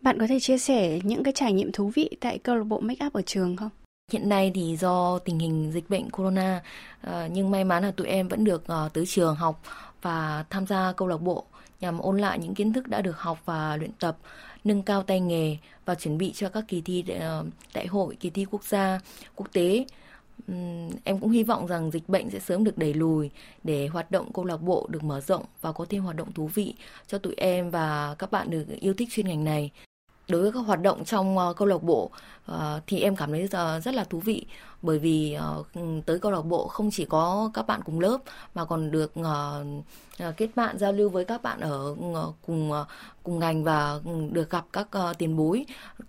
Bạn 0.00 0.18
có 0.20 0.26
thể 0.26 0.40
chia 0.40 0.58
sẻ 0.58 0.98
những 1.02 1.22
cái 1.22 1.32
trải 1.36 1.52
nghiệm 1.52 1.72
thú 1.72 1.90
vị 1.94 2.10
tại 2.20 2.38
câu 2.38 2.56
lạc 2.56 2.64
bộ 2.64 2.80
make 2.80 3.06
up 3.06 3.12
ở 3.12 3.22
trường 3.22 3.56
không? 3.56 3.70
Hiện 4.12 4.28
nay 4.28 4.50
thì 4.54 4.76
do 4.76 5.18
tình 5.18 5.38
hình 5.38 5.70
dịch 5.74 5.90
bệnh 5.90 6.10
corona 6.10 6.62
ờ, 7.00 7.28
nhưng 7.32 7.50
may 7.50 7.64
mắn 7.64 7.82
là 7.82 7.90
tụi 7.90 8.06
em 8.06 8.28
vẫn 8.28 8.44
được 8.44 8.66
ờ, 8.66 8.88
tới 8.92 9.06
trường 9.06 9.34
học 9.34 9.62
và 10.02 10.44
tham 10.50 10.66
gia 10.66 10.92
câu 10.92 11.08
lạc 11.08 11.16
bộ 11.16 11.44
nhằm 11.80 11.98
ôn 11.98 12.18
lại 12.18 12.38
những 12.38 12.54
kiến 12.54 12.72
thức 12.72 12.88
đã 12.88 13.00
được 13.00 13.18
học 13.18 13.38
và 13.44 13.76
luyện 13.76 13.92
tập, 14.00 14.18
nâng 14.64 14.82
cao 14.82 15.02
tay 15.02 15.20
nghề 15.20 15.56
và 15.84 15.94
chuẩn 15.94 16.18
bị 16.18 16.32
cho 16.32 16.48
các 16.48 16.64
kỳ 16.68 16.80
thi 16.80 17.04
ờ, 17.20 17.44
đại 17.74 17.86
hội, 17.86 18.16
kỳ 18.20 18.30
thi 18.30 18.46
quốc 18.50 18.64
gia, 18.64 19.00
quốc 19.34 19.46
tế. 19.52 19.84
Em 21.04 21.18
cũng 21.20 21.30
hy 21.30 21.42
vọng 21.42 21.66
rằng 21.66 21.90
dịch 21.90 22.08
bệnh 22.08 22.30
sẽ 22.30 22.38
sớm 22.38 22.64
được 22.64 22.78
đẩy 22.78 22.94
lùi 22.94 23.30
để 23.64 23.86
hoạt 23.86 24.10
động 24.10 24.32
câu 24.32 24.44
lạc 24.44 24.56
bộ 24.56 24.86
được 24.90 25.04
mở 25.04 25.20
rộng 25.20 25.44
và 25.60 25.72
có 25.72 25.86
thêm 25.88 26.02
hoạt 26.02 26.16
động 26.16 26.32
thú 26.32 26.46
vị 26.54 26.74
cho 27.06 27.18
tụi 27.18 27.34
em 27.36 27.70
và 27.70 28.14
các 28.18 28.30
bạn 28.30 28.50
được 28.50 28.64
yêu 28.80 28.94
thích 28.94 29.08
chuyên 29.12 29.26
ngành 29.26 29.44
này 29.44 29.70
đối 30.28 30.42
với 30.42 30.52
các 30.52 30.60
hoạt 30.60 30.82
động 30.82 31.04
trong 31.04 31.38
uh, 31.38 31.56
câu 31.56 31.68
lạc 31.68 31.82
bộ 31.82 32.10
uh, 32.52 32.56
thì 32.86 33.00
em 33.00 33.16
cảm 33.16 33.30
thấy 33.32 33.44
uh, 33.44 33.84
rất 33.84 33.94
là 33.94 34.04
thú 34.04 34.18
vị. 34.18 34.46
Bởi 34.82 34.98
vì 34.98 35.36
uh, 35.60 35.66
tới 36.06 36.18
câu 36.18 36.32
lạc 36.32 36.40
bộ 36.40 36.68
không 36.68 36.90
chỉ 36.92 37.04
có 37.04 37.50
các 37.54 37.66
bạn 37.66 37.80
cùng 37.84 38.00
lớp 38.00 38.18
mà 38.54 38.64
còn 38.64 38.90
được 38.90 39.12
uh, 39.20 40.36
kết 40.36 40.48
bạn 40.54 40.78
giao 40.78 40.92
lưu 40.92 41.08
với 41.08 41.24
các 41.24 41.42
bạn 41.42 41.60
ở 41.60 41.90
uh, 41.90 42.34
cùng 42.46 42.70
uh, 42.70 42.86
cùng 43.22 43.38
ngành 43.38 43.64
và 43.64 44.00
ừ, 44.04 44.10
được 44.30 44.50
gặp 44.50 44.64
các 44.72 44.88
uh, 45.10 45.18
tiền 45.18 45.36
bối. 45.36 45.66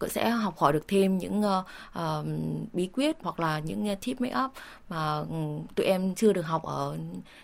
Sẽ 0.10 0.30
học 0.30 0.58
hỏi 0.58 0.74
được 0.74 0.88
thêm 0.88 1.18
những 1.18 1.42
uh, 1.42 1.66
uh, 2.00 2.26
bí 2.74 2.88
quyết 2.88 3.18
hoặc 3.24 3.40
là 3.40 3.60
những 3.60 3.96
tip 4.06 4.22
make 4.22 4.36
up 4.46 4.52
mà 4.90 5.20
ừ, 5.20 5.36
tụi 5.76 5.86
em 5.86 6.16
chưa 6.16 6.34
được 6.34 6.42
học 6.42 6.64
ở 6.64 6.98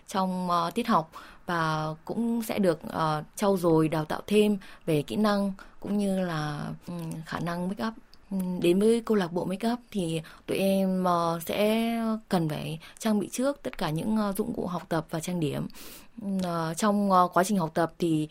trong 0.07 0.47
uh, 0.49 0.75
tiết 0.75 0.87
học 0.87 1.11
và 1.49 1.95
cũng 2.05 2.41
sẽ 2.41 2.59
được 2.59 2.79
uh, 2.87 3.25
trau 3.35 3.57
dồi 3.57 3.87
đào 3.87 4.05
tạo 4.05 4.21
thêm 4.27 4.57
về 4.85 5.01
kỹ 5.01 5.15
năng 5.15 5.53
cũng 5.79 5.97
như 5.97 6.19
là 6.19 6.69
um, 6.87 7.11
khả 7.25 7.39
năng 7.39 7.67
make 7.67 7.87
up. 7.87 7.93
Ừ, 8.31 8.37
đến 8.61 8.79
với 8.79 9.01
câu 9.05 9.17
lạc 9.17 9.31
bộ 9.33 9.45
make 9.45 9.71
up 9.71 9.79
thì 9.91 10.21
tụi 10.45 10.57
em 10.57 11.03
uh, 11.03 11.43
sẽ 11.43 11.91
cần 12.29 12.49
phải 12.49 12.79
trang 12.99 13.19
bị 13.19 13.29
trước 13.31 13.63
tất 13.63 13.77
cả 13.77 13.89
những 13.89 14.17
uh, 14.29 14.37
dụng 14.37 14.53
cụ 14.53 14.67
học 14.67 14.83
tập 14.89 15.05
và 15.09 15.19
trang 15.19 15.39
điểm. 15.39 15.67
Uh, 16.25 16.77
trong 16.77 17.11
uh, 17.11 17.31
quá 17.33 17.43
trình 17.43 17.57
học 17.57 17.71
tập 17.73 17.93
thì 17.99 18.27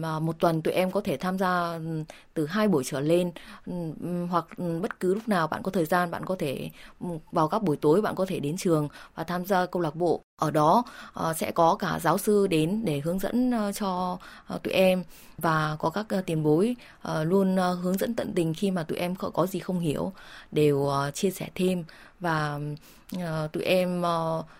mà 0.00 0.18
một 0.18 0.38
tuần 0.40 0.62
tụi 0.62 0.74
em 0.74 0.90
có 0.90 1.00
thể 1.00 1.16
tham 1.16 1.38
gia 1.38 1.72
ừ, 1.72 2.04
từ 2.34 2.46
hai 2.46 2.68
buổi 2.68 2.84
trở 2.86 3.00
lên 3.00 3.32
ừ, 3.66 3.72
ừ, 4.02 4.26
hoặc 4.26 4.44
bất 4.82 5.00
cứ 5.00 5.14
lúc 5.14 5.28
nào 5.28 5.46
bạn 5.46 5.62
có 5.62 5.70
thời 5.70 5.84
gian 5.84 6.10
bạn 6.10 6.24
có 6.24 6.36
thể 6.38 6.70
vào 7.32 7.48
các 7.48 7.62
buổi 7.62 7.76
tối 7.76 8.00
bạn 8.00 8.14
có 8.14 8.26
thể 8.28 8.40
đến 8.40 8.56
trường 8.56 8.88
và 9.14 9.24
tham 9.24 9.44
gia 9.46 9.66
câu 9.66 9.82
lạc 9.82 9.94
bộ. 9.96 10.22
Ở 10.40 10.50
đó 10.50 10.82
ờ, 11.12 11.34
sẽ 11.34 11.50
có 11.50 11.74
cả 11.76 11.98
giáo 12.02 12.18
sư 12.18 12.46
đến 12.46 12.82
để 12.84 13.00
hướng 13.00 13.18
dẫn 13.18 13.50
ờ, 13.50 13.72
cho 13.72 14.18
ờ, 14.46 14.58
tụi 14.62 14.72
em 14.72 15.04
và 15.38 15.76
có 15.78 15.90
các 15.90 16.06
tiền 16.26 16.42
bối 16.42 16.76
luôn 17.22 17.56
hướng 17.56 17.98
dẫn 17.98 18.14
tận 18.14 18.32
tình 18.34 18.54
khi 18.54 18.70
mà 18.70 18.82
tụi 18.82 18.98
em 18.98 19.14
có, 19.16 19.46
gì 19.46 19.60
không 19.60 19.80
hiểu 19.80 20.12
đều 20.52 20.90
chia 21.14 21.30
sẻ 21.30 21.48
thêm 21.54 21.84
và 22.20 22.60
tụi 23.52 23.62
em 23.62 24.02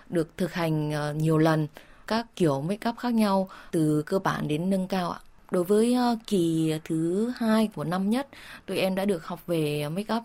được 0.08 0.28
thực 0.36 0.52
hành 0.52 0.92
nhiều 1.18 1.38
lần 1.38 1.66
các 2.08 2.26
kiểu 2.36 2.60
make 2.60 2.90
up 2.90 2.98
khác 2.98 3.14
nhau 3.14 3.48
từ 3.70 4.02
cơ 4.02 4.18
bản 4.18 4.48
đến 4.48 4.70
nâng 4.70 4.88
cao 4.88 5.10
ạ. 5.10 5.20
Đối 5.50 5.64
với 5.64 5.94
ờ, 5.94 6.16
kỳ 6.26 6.72
thứ 6.84 7.32
hai 7.36 7.68
của 7.74 7.84
năm 7.84 8.10
nhất, 8.10 8.28
tụi 8.66 8.78
em 8.78 8.94
đã 8.94 9.04
được 9.04 9.26
học 9.26 9.40
về 9.46 9.88
make 9.88 10.14
up 10.14 10.22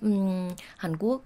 Hàn 0.77 0.97
Quốc 0.99 1.21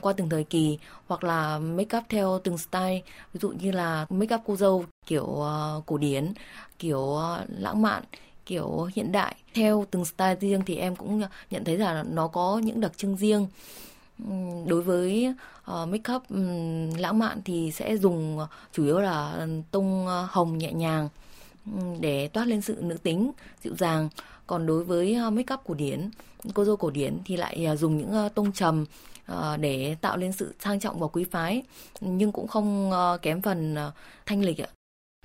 qua 0.00 0.12
từng 0.16 0.28
thời 0.28 0.44
kỳ 0.44 0.78
hoặc 1.06 1.24
là 1.24 1.58
make 1.58 1.98
up 1.98 2.04
theo 2.08 2.40
từng 2.44 2.58
style. 2.58 3.02
Ví 3.32 3.40
dụ 3.40 3.48
như 3.48 3.70
là 3.72 4.06
make 4.10 4.34
up 4.34 4.40
cô 4.46 4.56
dâu 4.56 4.84
kiểu 5.06 5.24
uh, 5.24 5.86
cổ 5.86 5.98
điển 5.98 6.32
kiểu 6.78 7.00
uh, 7.00 7.48
lãng 7.48 7.82
mạn 7.82 8.02
kiểu 8.46 8.88
hiện 8.94 9.12
đại. 9.12 9.36
Theo 9.54 9.86
từng 9.90 10.04
style 10.04 10.36
riêng 10.40 10.62
thì 10.66 10.76
em 10.76 10.96
cũng 10.96 11.22
nhận 11.50 11.64
thấy 11.64 11.78
là 11.78 12.02
nó 12.02 12.28
có 12.28 12.58
những 12.58 12.80
đặc 12.80 12.92
trưng 12.96 13.16
riêng 13.16 13.46
đối 14.66 14.82
với 14.82 15.34
ờ, 15.64 15.82
uh, 15.82 15.88
make 15.88 16.14
up 16.14 16.22
um, 16.28 16.94
lãng 16.94 17.18
mạn 17.18 17.40
thì 17.44 17.72
sẽ 17.72 17.96
dùng 17.96 18.38
uh, 18.38 18.48
chủ 18.72 18.84
yếu 18.84 19.00
là 19.00 19.46
tông 19.70 20.06
uh, 20.06 20.30
hồng 20.30 20.58
nhẹ 20.58 20.72
nhàng 20.72 21.08
um, 21.66 22.00
để 22.00 22.28
toát 22.28 22.44
lên 22.44 22.60
sự 22.60 22.76
nữ 22.80 22.96
tính 23.02 23.32
dịu 23.62 23.76
dàng. 23.76 24.08
Còn 24.46 24.66
đối 24.66 24.84
với 24.84 25.18
make 25.30 25.54
up 25.54 25.60
cổ 25.66 25.74
điển 25.74 26.10
cô 26.54 26.64
dâu 26.64 26.76
cổ 26.76 26.90
điển 26.90 27.18
thì 27.24 27.36
lại 27.36 27.68
dùng 27.78 27.98
những 27.98 28.28
tông 28.34 28.52
trầm 28.52 28.84
để 29.60 29.96
tạo 30.00 30.16
lên 30.16 30.32
sự 30.32 30.54
sang 30.60 30.80
trọng 30.80 30.98
và 30.98 31.06
quý 31.06 31.24
phái 31.24 31.62
nhưng 32.00 32.32
cũng 32.32 32.48
không 32.48 32.92
kém 33.22 33.42
phần 33.42 33.76
thanh 34.26 34.44
lịch 34.44 34.58
ạ. 34.62 34.68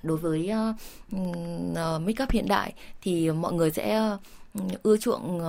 Đối 0.02 0.16
với 0.16 0.50
make 2.00 2.24
up 2.24 2.30
hiện 2.30 2.48
đại 2.48 2.72
thì 3.02 3.30
mọi 3.30 3.52
người 3.52 3.70
sẽ 3.70 4.16
ưa 4.82 4.96
chuộng 4.96 5.40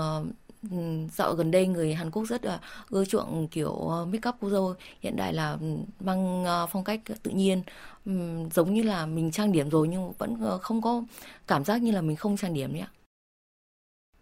Ừ, 0.72 0.77
dạo 1.12 1.34
gần 1.34 1.51
đây 1.51 1.67
người 1.67 1.93
Hàn 1.93 2.12
Quốc 2.12 2.24
rất 2.24 2.46
là 2.46 2.60
ưa 2.89 3.05
chuộng 3.05 3.48
kiểu 3.48 3.74
ờ, 3.74 4.05
make 4.05 4.29
up 4.29 4.36
cô 4.41 4.50
dâu 4.50 4.75
hiện 5.01 5.15
đại 5.15 5.34
là 5.34 5.58
ừ, 5.62 5.67
mang 6.00 6.46
ờ, 6.46 6.67
phong 6.72 6.84
cách 6.84 7.01
tự 7.24 7.32
nhiên 7.32 7.63
ừ, 8.05 8.12
giống 8.53 8.74
như 8.74 8.84
là 8.84 9.05
mình 9.05 9.32
trang 9.32 9.51
điểm 9.51 9.70
rồi 9.70 9.88
nhưng 9.88 10.13
vẫn 10.17 10.36
ờ, 10.41 10.58
không 10.58 10.82
có 10.82 11.03
cảm 11.48 11.63
giác 11.65 11.82
như 11.82 11.91
là 11.91 12.01
mình 12.01 12.15
không 12.15 12.38
trang 12.38 12.53
điểm 12.53 12.74
đấy 12.74 12.82
ạ. 12.82 12.89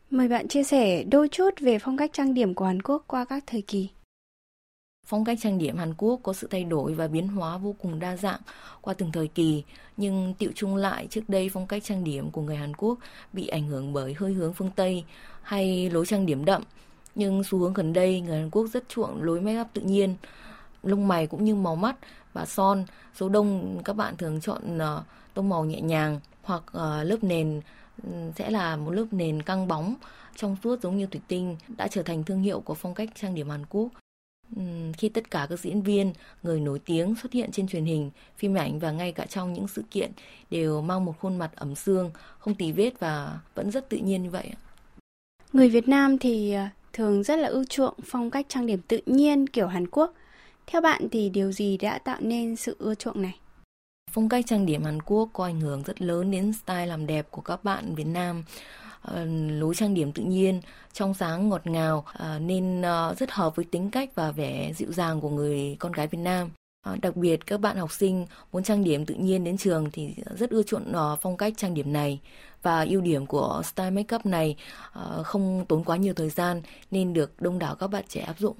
Mời 0.09 0.27
bạn 0.27 0.47
chia 0.47 0.63
sẻ 0.63 1.03
đôi 1.03 1.27
chút 1.29 1.49
về 1.59 1.79
phong 1.79 1.97
cách 1.97 2.11
trang 2.13 2.33
điểm 2.33 2.53
của 2.53 2.65
Hàn 2.65 2.81
Quốc 2.81 3.03
qua 3.07 3.25
các 3.25 3.43
thời 3.47 3.61
kỳ. 3.61 3.89
Phong 5.11 5.25
cách 5.25 5.37
trang 5.41 5.57
điểm 5.57 5.77
Hàn 5.77 5.93
Quốc 5.97 6.19
có 6.23 6.33
sự 6.33 6.47
thay 6.51 6.63
đổi 6.63 6.93
và 6.93 7.07
biến 7.07 7.27
hóa 7.27 7.57
vô 7.57 7.75
cùng 7.81 7.99
đa 7.99 8.17
dạng 8.17 8.39
qua 8.81 8.93
từng 8.93 9.11
thời 9.11 9.27
kỳ, 9.27 9.63
nhưng 9.97 10.33
tiệu 10.33 10.51
chung 10.55 10.75
lại 10.75 11.07
trước 11.09 11.21
đây 11.27 11.49
phong 11.53 11.67
cách 11.67 11.83
trang 11.83 12.03
điểm 12.03 12.31
của 12.31 12.41
người 12.41 12.55
Hàn 12.55 12.73
Quốc 12.75 12.99
bị 13.33 13.47
ảnh 13.47 13.67
hưởng 13.67 13.93
bởi 13.93 14.15
hơi 14.17 14.33
hướng 14.33 14.53
phương 14.53 14.71
Tây 14.75 15.03
hay 15.41 15.89
lối 15.89 16.05
trang 16.05 16.25
điểm 16.25 16.45
đậm. 16.45 16.63
Nhưng 17.15 17.43
xu 17.43 17.59
hướng 17.59 17.73
gần 17.73 17.93
đây, 17.93 18.21
người 18.21 18.39
Hàn 18.39 18.49
Quốc 18.49 18.67
rất 18.73 18.89
chuộng 18.89 19.23
lối 19.23 19.41
make 19.41 19.61
up 19.61 19.67
tự 19.73 19.81
nhiên, 19.81 20.15
lông 20.83 21.07
mày 21.07 21.27
cũng 21.27 21.45
như 21.45 21.55
màu 21.55 21.75
mắt 21.75 21.95
và 22.33 22.45
son. 22.45 22.85
Số 23.15 23.29
đông 23.29 23.81
các 23.85 23.93
bạn 23.93 24.17
thường 24.17 24.41
chọn 24.41 24.77
ờ, 24.77 25.03
tông 25.33 25.49
màu 25.49 25.65
nhẹ 25.65 25.81
nhàng 25.81 26.19
hoặc 26.41 26.63
ờ, 26.71 27.03
lớp 27.03 27.17
nền 27.21 27.61
sẽ 28.35 28.49
là 28.49 28.75
một 28.75 28.91
lớp 28.91 29.05
nền 29.11 29.41
căng 29.41 29.67
bóng 29.67 29.95
trong 30.35 30.55
suốt 30.63 30.81
giống 30.81 30.97
như 30.97 31.05
thủy 31.05 31.21
tinh 31.27 31.57
đã 31.77 31.87
trở 31.87 32.03
thành 32.03 32.23
thương 32.23 32.41
hiệu 32.41 32.59
của 32.59 32.73
phong 32.73 32.93
cách 32.93 33.09
trang 33.15 33.35
điểm 33.35 33.49
Hàn 33.49 33.65
Quốc 33.69 33.87
khi 34.97 35.09
tất 35.09 35.31
cả 35.31 35.47
các 35.49 35.59
diễn 35.59 35.81
viên, 35.81 36.13
người 36.43 36.59
nổi 36.59 36.79
tiếng 36.79 37.15
xuất 37.15 37.33
hiện 37.33 37.51
trên 37.51 37.67
truyền 37.67 37.85
hình, 37.85 38.11
phim 38.37 38.53
ảnh 38.53 38.79
và 38.79 38.91
ngay 38.91 39.11
cả 39.11 39.25
trong 39.25 39.53
những 39.53 39.67
sự 39.67 39.83
kiện 39.91 40.11
đều 40.51 40.81
mang 40.81 41.05
một 41.05 41.19
khuôn 41.19 41.37
mặt 41.37 41.51
ẩm 41.55 41.75
xương, 41.75 42.11
không 42.39 42.55
tì 42.55 42.71
vết 42.71 42.99
và 42.99 43.39
vẫn 43.55 43.71
rất 43.71 43.89
tự 43.89 43.97
nhiên 43.97 44.23
như 44.23 44.29
vậy. 44.29 44.51
Người 45.53 45.69
Việt 45.69 45.87
Nam 45.87 46.17
thì 46.17 46.51
à, 46.51 46.69
thường 46.93 47.23
rất 47.23 47.39
là 47.39 47.47
ưa 47.47 47.63
chuộng 47.63 47.93
phong 48.03 48.31
cách 48.31 48.45
trang 48.49 48.65
điểm 48.65 48.81
tự 48.87 49.01
nhiên 49.05 49.47
kiểu 49.47 49.67
Hàn 49.67 49.87
Quốc. 49.87 50.13
Theo 50.67 50.81
bạn 50.81 51.09
thì 51.11 51.29
điều 51.29 51.51
gì 51.51 51.77
đã 51.77 51.99
tạo 51.99 52.17
nên 52.19 52.55
sự 52.55 52.75
ưa 52.79 52.95
chuộng 52.95 53.21
này? 53.21 53.39
Phong 54.11 54.29
cách 54.29 54.45
trang 54.47 54.65
điểm 54.65 54.83
Hàn 54.83 55.01
Quốc 55.01 55.29
có 55.33 55.43
ảnh 55.43 55.61
hưởng 55.61 55.83
rất 55.83 56.01
lớn 56.01 56.31
đến 56.31 56.53
style 56.53 56.85
làm 56.85 57.07
đẹp 57.07 57.27
của 57.31 57.41
các 57.41 57.63
bạn 57.63 57.95
Việt 57.95 58.07
Nam. 58.07 58.43
Ờ, 59.01 59.25
lối 59.59 59.75
trang 59.75 59.93
điểm 59.93 60.11
tự 60.11 60.23
nhiên, 60.23 60.61
trong 60.93 61.13
sáng 61.13 61.49
ngọt 61.49 61.67
ngào 61.67 62.05
ờ, 62.13 62.39
nên 62.39 62.81
ờ, 62.81 63.15
rất 63.17 63.31
hợp 63.31 63.55
với 63.55 63.65
tính 63.65 63.89
cách 63.91 64.09
và 64.15 64.31
vẻ 64.31 64.73
dịu 64.75 64.91
dàng 64.91 65.21
của 65.21 65.29
người 65.29 65.75
con 65.79 65.91
gái 65.91 66.07
Việt 66.07 66.19
Nam. 66.19 66.49
Đặc 67.01 67.15
biệt 67.15 67.45
các 67.45 67.59
bạn 67.59 67.77
học 67.77 67.91
sinh 67.91 68.25
muốn 68.51 68.63
trang 68.63 68.83
điểm 68.83 69.05
tự 69.05 69.15
nhiên 69.15 69.43
đến 69.43 69.57
trường 69.57 69.91
thì 69.91 70.13
rất 70.37 70.49
ưa 70.49 70.63
chuộng 70.63 70.93
phong 71.21 71.37
cách 71.37 71.53
trang 71.57 71.73
điểm 71.73 71.93
này 71.93 72.19
và 72.61 72.85
ưu 72.89 73.01
điểm 73.01 73.25
của 73.25 73.61
style 73.65 73.89
makeup 73.89 74.25
này 74.25 74.55
không 75.23 75.65
tốn 75.67 75.83
quá 75.83 75.97
nhiều 75.97 76.13
thời 76.13 76.29
gian 76.29 76.61
nên 76.91 77.13
được 77.13 77.41
đông 77.41 77.59
đảo 77.59 77.75
các 77.75 77.87
bạn 77.87 78.03
trẻ 78.07 78.21
áp 78.21 78.39
dụng. 78.39 78.55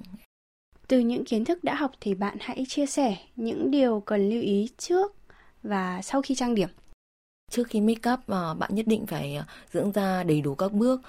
Từ 0.88 0.98
những 0.98 1.24
kiến 1.24 1.44
thức 1.44 1.64
đã 1.64 1.74
học 1.74 1.92
thì 2.00 2.14
bạn 2.14 2.36
hãy 2.40 2.64
chia 2.68 2.86
sẻ 2.86 3.16
những 3.36 3.70
điều 3.70 4.00
cần 4.00 4.30
lưu 4.30 4.42
ý 4.42 4.68
trước 4.78 5.14
và 5.62 6.02
sau 6.02 6.22
khi 6.22 6.34
trang 6.34 6.54
điểm 6.54 6.68
trước 7.52 7.68
khi 7.68 7.80
make 7.80 8.10
up 8.12 8.20
ờ, 8.26 8.54
bạn 8.54 8.74
nhất 8.74 8.86
định 8.86 9.06
phải 9.06 9.36
ờ, 9.36 9.44
dưỡng 9.72 9.92
da 9.92 10.22
đầy 10.22 10.40
đủ 10.40 10.54
các 10.54 10.72
bước. 10.72 11.00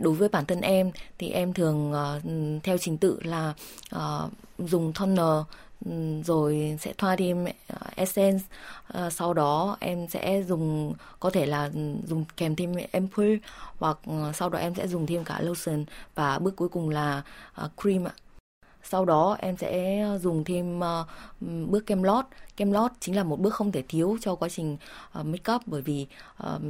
Đối 0.00 0.14
với 0.14 0.28
bản 0.28 0.44
thân 0.44 0.60
em 0.60 0.90
thì 1.18 1.30
em 1.30 1.52
thường 1.52 1.92
uh, 1.92 2.22
theo 2.62 2.78
trình 2.78 2.98
tự 2.98 3.20
là 3.22 3.54
uh, 3.96 4.30
dùng 4.58 4.92
toner 4.92 5.44
rồi 6.24 6.76
sẽ 6.80 6.92
thoa 6.98 7.16
thêm 7.16 7.44
essence. 7.96 8.44
Uh, 8.98 9.12
sau 9.12 9.34
đó 9.34 9.76
em 9.80 10.08
sẽ 10.08 10.42
dùng 10.42 10.94
có 11.20 11.30
thể 11.30 11.46
là 11.46 11.70
dùng 12.06 12.24
kèm 12.36 12.56
thêm 12.56 12.74
ampoule 12.92 13.36
hoặc 13.78 13.98
uh, 14.10 14.36
sau 14.36 14.48
đó 14.48 14.58
em 14.58 14.74
sẽ 14.74 14.88
dùng 14.88 15.06
thêm 15.06 15.24
cả 15.24 15.40
lotion. 15.40 15.84
Và 16.14 16.38
bước 16.38 16.56
cuối 16.56 16.68
cùng 16.68 16.90
là 16.90 17.22
uh, 17.64 17.70
cream 17.82 18.04
ạ 18.04 18.12
sau 18.84 19.04
đó 19.04 19.36
em 19.40 19.56
sẽ 19.56 20.00
ờ, 20.00 20.18
dùng 20.18 20.44
thêm 20.44 20.78
uh, 20.78 21.06
bước 21.70 21.86
kem 21.86 22.02
lót. 22.02 22.24
Kem 22.56 22.72
lót 22.72 22.90
chính 23.00 23.16
là 23.16 23.24
một 23.24 23.40
bước 23.40 23.54
không 23.54 23.72
thể 23.72 23.82
thiếu 23.88 24.16
cho 24.20 24.34
quá 24.34 24.48
trình 24.48 24.76
uh, 25.20 25.26
make 25.26 25.52
up 25.52 25.62
bởi 25.66 25.82
vì 25.82 26.06
uh, 26.42 26.62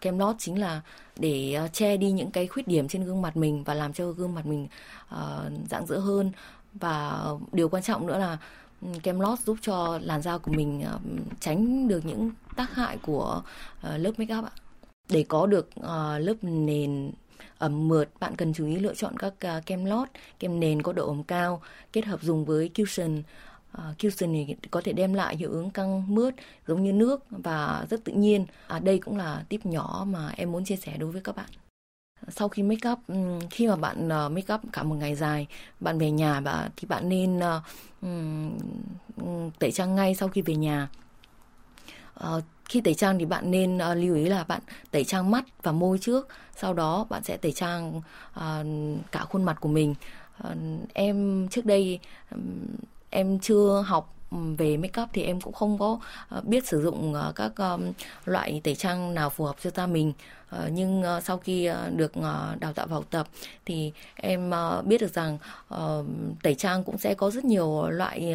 kem 0.00 0.18
lót 0.18 0.36
chính 0.38 0.60
là 0.60 0.80
để 1.18 1.60
uh, 1.64 1.72
che 1.72 1.96
đi 1.96 2.10
những 2.12 2.30
cái 2.30 2.46
khuyết 2.46 2.68
điểm 2.68 2.88
trên 2.88 3.04
gương 3.04 3.22
mặt 3.22 3.36
mình 3.36 3.64
và 3.64 3.74
làm 3.74 3.92
cho 3.92 4.10
gương 4.10 4.34
mặt 4.34 4.46
mình 4.46 4.68
uh, 5.14 5.68
dỡ 5.70 5.80
rỡ 5.88 5.98
hơn. 5.98 6.32
Và 6.74 7.24
điều 7.52 7.68
quan 7.68 7.82
trọng 7.82 8.06
nữa 8.06 8.18
là 8.18 8.38
kem 9.02 9.20
lót 9.20 9.38
giúp 9.38 9.56
cho 9.62 9.98
làn 10.02 10.22
da 10.22 10.38
của 10.38 10.52
mình 10.52 10.84
uh, 10.94 11.00
tránh 11.40 11.88
được 11.88 12.06
những 12.06 12.30
tác 12.56 12.74
hại 12.74 12.98
của 13.02 13.42
uh, 13.78 14.00
lớp 14.00 14.12
make 14.16 14.36
up 14.36 14.44
ạ. 14.44 14.50
Để 15.08 15.24
có 15.28 15.46
được 15.46 15.70
uh, 15.80 15.86
lớp 16.18 16.34
nền 16.42 17.12
ẩm 17.58 17.88
mượt, 17.88 18.08
bạn 18.20 18.36
cần 18.36 18.52
chú 18.52 18.66
ý 18.66 18.78
lựa 18.78 18.94
chọn 18.94 19.16
các 19.18 19.34
uh, 19.58 19.66
kem 19.66 19.84
lót, 19.84 20.08
kem 20.38 20.60
nền 20.60 20.82
có 20.82 20.92
độ 20.92 21.08
ẩm 21.08 21.22
cao, 21.24 21.62
kết 21.92 22.04
hợp 22.04 22.22
dùng 22.22 22.44
với 22.44 22.70
cushion. 22.76 23.22
Uh, 23.78 23.98
cushion 24.02 24.32
thì 24.32 24.56
có 24.70 24.80
thể 24.84 24.92
đem 24.92 25.14
lại 25.14 25.36
hiệu 25.36 25.50
ứng 25.50 25.70
căng 25.70 26.14
mướt 26.14 26.34
giống 26.66 26.84
như 26.84 26.92
nước 26.92 27.24
và 27.30 27.86
rất 27.90 28.04
tự 28.04 28.12
nhiên. 28.12 28.46
À, 28.66 28.78
đây 28.78 28.98
cũng 28.98 29.16
là 29.16 29.44
tip 29.48 29.66
nhỏ 29.66 30.06
mà 30.08 30.28
em 30.36 30.52
muốn 30.52 30.64
chia 30.64 30.76
sẻ 30.76 30.96
đối 30.98 31.10
với 31.12 31.20
các 31.20 31.36
bạn 31.36 31.50
sau 32.28 32.48
khi 32.48 32.62
make 32.62 32.90
up 32.90 32.98
khi 33.50 33.68
mà 33.68 33.76
bạn 33.76 34.12
à, 34.12 34.28
make 34.28 34.54
up 34.54 34.60
cả 34.72 34.82
một 34.82 34.94
ngày 34.94 35.14
dài 35.14 35.46
bạn 35.80 35.98
về 35.98 36.10
nhà 36.10 36.40
bạn 36.40 36.70
thì 36.76 36.86
bạn 36.86 37.08
nên 37.08 37.38
uh, 37.38 37.62
tẩy 39.58 39.72
trang 39.72 39.94
ngay 39.94 40.14
sau 40.14 40.28
khi 40.28 40.42
về 40.42 40.54
nhà 40.54 40.88
uh, 42.20 42.42
khi 42.68 42.80
tẩy 42.80 42.94
trang 42.94 43.18
thì 43.18 43.24
bạn 43.24 43.50
nên 43.50 43.76
uh, 43.76 43.96
lưu 43.96 44.14
ý 44.14 44.24
là 44.24 44.44
bạn 44.44 44.60
tẩy 44.90 45.04
trang 45.04 45.30
mắt 45.30 45.44
và 45.62 45.72
môi 45.72 45.98
trước. 45.98 46.28
Sau 46.56 46.74
đó 46.74 47.06
bạn 47.10 47.22
sẽ 47.24 47.36
tẩy 47.36 47.52
trang 47.52 48.00
uh, 48.36 48.42
cả 49.12 49.20
khuôn 49.20 49.44
mặt 49.44 49.56
của 49.60 49.68
mình. 49.68 49.94
Uh, 50.44 50.56
em 50.94 51.48
trước 51.48 51.66
đây 51.66 51.98
um, 52.30 52.40
em 53.10 53.38
chưa 53.38 53.84
học 53.86 54.15
về 54.30 54.76
make 54.76 55.02
up 55.02 55.08
thì 55.12 55.22
em 55.22 55.40
cũng 55.40 55.52
không 55.52 55.78
có 55.78 55.98
ờ, 56.28 56.40
biết 56.40 56.66
sử 56.66 56.82
dụng 56.82 57.14
ờ, 57.14 57.32
các 57.36 57.52
ờ, 57.56 57.78
loại 58.24 58.60
tẩy 58.64 58.74
trang 58.74 59.14
nào 59.14 59.30
phù 59.30 59.44
hợp 59.44 59.56
cho 59.62 59.70
da 59.70 59.86
mình. 59.86 60.12
Nhưng 60.72 61.02
sau 61.24 61.38
khi 61.38 61.70
được 61.96 62.12
đào 62.60 62.72
tạo 62.74 62.86
và 62.86 62.94
học 62.94 63.04
tập 63.10 63.28
thì 63.64 63.92
em 64.14 64.52
biết 64.84 65.00
được 65.00 65.14
rằng 65.14 65.38
tẩy 66.42 66.54
trang 66.54 66.84
cũng 66.84 66.98
sẽ 66.98 67.14
có 67.14 67.30
rất 67.30 67.44
nhiều 67.44 67.90
loại 67.90 68.34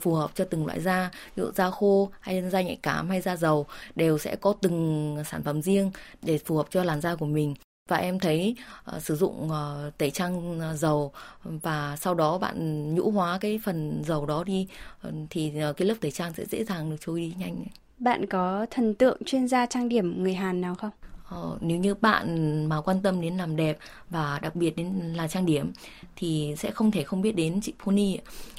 phù 0.00 0.14
hợp 0.14 0.30
cho 0.34 0.44
từng 0.44 0.66
loại 0.66 0.80
da. 0.80 1.10
Ví 1.36 1.42
dụ 1.42 1.50
da 1.52 1.70
khô 1.70 2.10
hay 2.20 2.50
da 2.50 2.60
nhạy 2.60 2.78
cảm 2.82 3.10
hay 3.10 3.20
da 3.20 3.36
dầu 3.36 3.66
đều 3.94 4.18
sẽ 4.18 4.36
có 4.36 4.54
từng 4.60 5.16
sản 5.30 5.42
phẩm 5.42 5.62
riêng 5.62 5.90
để 6.22 6.38
phù 6.38 6.56
hợp 6.56 6.66
cho 6.70 6.84
làn 6.84 7.00
da 7.00 7.14
của 7.14 7.26
mình 7.26 7.54
và 7.88 7.96
em 7.96 8.18
thấy 8.18 8.56
uh, 8.96 9.02
sử 9.02 9.16
dụng 9.16 9.50
uh, 9.50 9.98
tẩy 9.98 10.10
trang 10.10 10.58
uh, 10.58 10.78
dầu 10.78 11.12
và 11.44 11.96
sau 12.00 12.14
đó 12.14 12.38
bạn 12.38 12.94
nhũ 12.94 13.10
hóa 13.10 13.38
cái 13.40 13.60
phần 13.64 14.02
dầu 14.06 14.26
đó 14.26 14.44
đi 14.44 14.68
uh, 15.08 15.14
thì 15.30 15.52
uh, 15.70 15.76
cái 15.76 15.88
lớp 15.88 15.94
tẩy 16.00 16.10
trang 16.10 16.32
sẽ 16.34 16.44
dễ 16.44 16.64
dàng 16.64 16.90
được 16.90 16.96
trôi 17.00 17.20
đi 17.20 17.34
nhanh. 17.38 17.64
Bạn 17.98 18.26
có 18.26 18.66
thần 18.70 18.94
tượng 18.94 19.18
chuyên 19.26 19.48
gia 19.48 19.66
trang 19.66 19.88
điểm 19.88 20.22
người 20.22 20.34
Hàn 20.34 20.60
nào 20.60 20.74
không? 20.74 20.90
Ờ, 21.28 21.58
nếu 21.60 21.78
như 21.78 21.94
bạn 21.94 22.66
mà 22.66 22.80
quan 22.80 23.02
tâm 23.02 23.20
đến 23.20 23.36
làm 23.36 23.56
đẹp 23.56 23.78
và 24.10 24.38
đặc 24.42 24.54
biệt 24.54 24.76
đến 24.76 25.12
là 25.16 25.28
trang 25.28 25.46
điểm 25.46 25.72
thì 26.16 26.54
sẽ 26.58 26.70
không 26.70 26.90
thể 26.90 27.02
không 27.02 27.22
biết 27.22 27.32
đến 27.32 27.60
chị 27.62 27.72
Puni. 27.84 28.18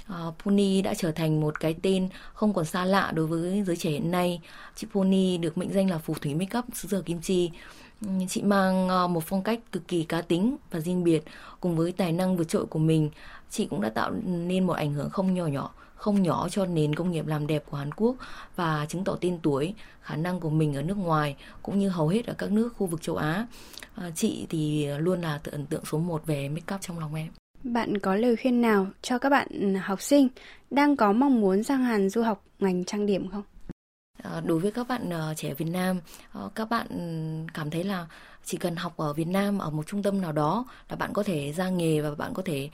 Uh, 0.10 0.34
Puni 0.44 0.82
đã 0.82 0.94
trở 0.94 1.12
thành 1.12 1.42
một 1.42 1.60
cái 1.60 1.75
tên 1.82 2.10
không 2.34 2.53
còn 2.53 2.65
xa 2.65 2.86
lạ 2.86 3.12
đối 3.15 3.27
với 3.27 3.63
giới 3.68 3.75
trẻ 3.75 3.89
hiện 3.89 4.12
nay. 4.12 4.42
Chị 4.75 4.88
Puni 4.94 5.38
được 5.38 5.58
mệnh 5.58 5.74
danh 5.74 5.89
là 5.89 5.98
phù 5.98 6.13
thủy 6.13 6.36
makeup 6.36 6.65
xứ 6.74 6.88
sở 6.88 7.01
kim 7.01 7.22
chi. 7.22 7.51
Chị 8.29 8.41
mang 8.41 8.89
ờ, 8.89 9.07
một 9.07 9.24
phong 9.25 9.43
cách 9.43 9.60
cực 9.72 9.88
kỳ 9.88 10.03
cá 10.03 10.22
tính 10.22 10.57
và 10.72 10.79
riêng 10.79 11.03
biệt 11.03 11.24
cùng 11.60 11.75
với 11.75 11.91
tài 11.91 12.12
năng 12.12 12.38
vượt 12.38 12.48
trội 12.48 12.65
của 12.65 12.79
mình, 12.79 13.10
chị 13.50 13.67
cũng 13.69 13.81
đã 13.81 13.89
tạo 13.89 14.12
nên 14.25 14.67
một 14.67 14.74
ảnh 14.74 14.93
hưởng 14.93 15.10
không 15.10 15.33
nhỏ 15.33 15.45
nhỏ 15.45 15.74
không 16.03 16.24
nhỏ 16.24 16.50
cho 16.50 16.65
nền 16.65 16.95
công 16.95 17.12
nghiệp 17.12 17.27
làm 17.27 17.48
đẹp 17.48 17.63
của 17.69 17.77
Hàn 17.77 17.91
Quốc 17.91 18.15
và 18.55 18.86
chứng 18.89 19.03
tỏ 19.03 19.17
tên 19.22 19.38
tuổi, 19.43 19.74
khả 20.01 20.15
năng 20.15 20.39
của 20.39 20.50
mình 20.50 20.75
ở 20.75 20.81
nước 20.81 20.98
ngoài 20.98 21.36
cũng 21.62 21.79
như 21.79 21.89
hầu 21.89 22.07
hết 22.07 22.25
ở 22.25 22.33
các 22.38 22.51
nước 22.51 22.74
khu 22.77 22.88
vực 22.88 23.01
châu 23.01 23.15
Á. 23.15 23.48
À, 23.95 24.12
chị 24.15 24.45
thì 24.50 24.88
luôn 24.98 25.22
là 25.22 25.39
tự 25.43 25.51
ấn 25.51 25.65
tượng 25.65 25.86
số 25.86 25.98
1 25.98 26.25
về 26.25 26.50
make 26.50 26.75
up 26.75 26.81
trong 26.81 27.00
lòng 27.00 27.15
em. 27.15 27.27
Bạn 27.63 27.98
có 27.98 28.15
lời 28.15 28.36
khuyên 28.36 28.62
nào 28.62 28.88
cho 29.01 29.17
các 29.17 29.29
bạn 29.29 29.75
học 29.75 30.01
sinh 30.01 30.27
đang 30.72 30.95
có 30.95 31.13
mong 31.13 31.41
muốn 31.41 31.63
sang 31.63 31.83
Hàn 31.83 32.10
du 32.10 32.22
học 32.22 32.43
ngành 32.60 32.86
trang 32.86 33.05
điểm 33.05 33.29
không? 33.31 33.43
Ờ, 34.24 34.42
đối 34.42 34.60
với 34.60 34.72
các 34.72 34.88
bạn 34.88 35.10
ờ, 35.10 35.34
trẻ 35.38 35.53
Việt 35.53 35.65
Nam 35.65 36.00
ờ, 36.34 36.50
các 36.56 36.70
bạn 36.70 36.88
cảm 37.53 37.70
thấy 37.70 37.84
là 37.84 38.06
chỉ 38.46 38.58
cần 38.58 38.75
học 38.75 38.98
ở 38.98 39.13
Việt 39.13 39.27
Nam, 39.27 39.58
ở 39.58 39.70
một 39.70 39.88
trung 39.88 40.03
tâm 40.03 40.22
nào 40.22 40.32
đó 40.32 40.65
là 40.89 40.96
bạn 40.96 41.13
có 41.13 41.24
thể 41.24 41.53
ra 41.58 41.70
nghề 41.70 42.01
và 42.01 42.15
bạn 42.15 42.34
có 42.34 42.44
thể 42.46 42.70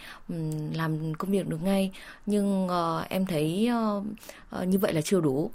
làm 0.74 1.14
công 1.14 1.32
việc 1.32 1.48
được 1.48 1.64
ngay. 1.64 1.92
Nhưng 2.26 2.70
em 3.10 3.26
thấy 3.26 3.70
như 4.66 4.80
vậy 4.80 4.94
là 4.94 5.02
chưa 5.02 5.22
đủ 5.22 5.52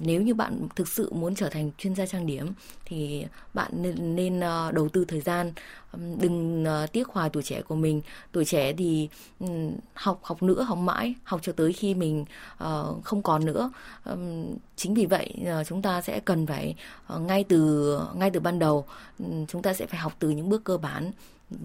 nếu 0.00 0.22
như 0.22 0.34
bạn 0.34 0.68
thực 0.76 0.88
sự 0.88 1.12
muốn 1.12 1.34
trở 1.34 1.48
thành 1.48 1.70
chuyên 1.78 1.94
gia 1.94 2.06
trang 2.06 2.26
điểm 2.26 2.52
thì 2.84 3.26
bạn 3.54 3.70
nên, 3.82 4.16
nên 4.16 4.40
đầu 4.72 4.88
tư 4.92 5.04
thời 5.04 5.20
gian. 5.20 5.52
Đừng 6.18 6.64
ờ, 6.64 6.86
tiếc 6.86 7.08
hoài 7.08 7.30
tuổi 7.30 7.42
trẻ 7.42 7.62
của 7.62 7.74
mình. 7.74 8.02
Tuổi 8.32 8.44
trẻ 8.44 8.72
thì 8.72 9.08
học 9.94 10.20
học 10.22 10.42
nữa 10.42 10.62
học 10.62 10.78
mãi 10.78 11.14
học 11.24 11.40
cho 11.42 11.52
tới 11.52 11.72
khi 11.72 11.94
mình 11.94 12.24
ờ, 12.58 12.94
không 13.04 13.22
còn 13.22 13.44
nữa. 13.44 13.70
Chính 14.76 14.94
vì 14.94 15.06
vậy 15.06 15.34
chúng 15.66 15.82
ta 15.82 16.02
sẽ 16.02 16.20
cần 16.20 16.46
phải 16.46 16.74
ngay 17.20 17.44
từ 17.44 17.98
ngay 18.14 18.30
từ 18.30 18.40
ban 18.40 18.58
đầu 18.58 18.86
chúng 19.48 19.62
ta 19.62 19.74
sẽ 19.74 19.86
phải 19.86 20.00
học 20.00 20.12
từ 20.18 20.30
những 20.30 20.48
bước 20.48 20.64
cơ 20.64 20.76
bản 20.76 21.12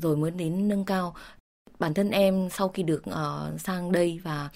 rồi 0.01 0.17
mới 0.17 0.31
đến 0.31 0.67
nâng 0.67 0.86
cao. 0.86 1.15
Bản 1.79 1.93
thân 1.93 2.10
em 2.10 2.50
sau 2.50 2.69
khi 2.69 2.84
được 2.84 3.03
uh, 3.10 3.62
sang 3.62 3.91
đây 3.91 4.19
và 4.24 4.50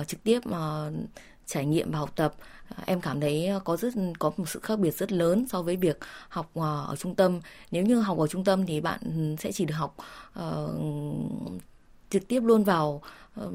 uh, 0.00 0.08
trực 0.08 0.24
tiếp 0.24 0.40
uh, 0.48 0.94
trải 1.46 1.64
nghiệm 1.64 1.90
và 1.90 1.98
học 1.98 2.12
tập 2.16 2.34
em 2.86 3.00
cảm 3.00 3.20
thấy 3.20 3.50
có 3.64 3.76
rất 3.76 3.94
có 4.18 4.32
một 4.36 4.48
sự 4.48 4.60
khác 4.62 4.78
biệt 4.78 4.94
rất 4.94 5.12
lớn 5.12 5.46
so 5.48 5.62
với 5.62 5.76
việc 5.76 5.98
học 6.28 6.50
ờ, 6.54 6.84
ở 6.88 6.96
trung 6.96 7.14
tâm. 7.14 7.40
Nếu 7.70 7.82
như 7.82 8.00
học 8.00 8.18
ở 8.18 8.26
trung 8.26 8.44
tâm 8.44 8.66
thì 8.66 8.80
bạn 8.80 9.00
sẽ 9.40 9.52
chỉ 9.52 9.64
được 9.64 9.74
học 9.74 9.96
uh, 10.40 11.60
trực 12.10 12.28
tiếp 12.28 12.40
luôn 12.40 12.64
vào 12.64 13.02
ờ, 13.34 13.52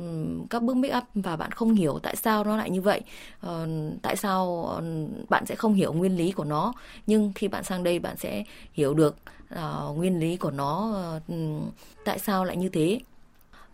các 0.49 0.63
bước 0.63 0.77
make 0.77 0.97
up 0.97 1.03
và 1.13 1.35
bạn 1.35 1.51
không 1.51 1.73
hiểu 1.73 1.99
tại 2.03 2.15
sao 2.15 2.43
nó 2.43 2.57
lại 2.57 2.69
như 2.69 2.81
vậy. 2.81 3.01
Uh, 3.47 3.69
tại 4.01 4.15
sao 4.15 4.73
uh, 4.77 5.29
bạn 5.29 5.45
sẽ 5.45 5.55
không 5.55 5.73
hiểu 5.73 5.93
nguyên 5.93 6.17
lý 6.17 6.31
của 6.31 6.43
nó. 6.43 6.73
Nhưng 7.07 7.31
khi 7.35 7.47
bạn 7.47 7.63
sang 7.63 7.83
đây 7.83 7.99
bạn 7.99 8.17
sẽ 8.17 8.43
hiểu 8.73 8.93
được 8.93 9.15
uh, 9.53 9.97
nguyên 9.97 10.19
lý 10.19 10.37
của 10.37 10.51
nó 10.51 10.97
uh, 11.27 11.33
tại 12.05 12.19
sao 12.19 12.45
lại 12.45 12.57
như 12.57 12.69
thế 12.69 12.99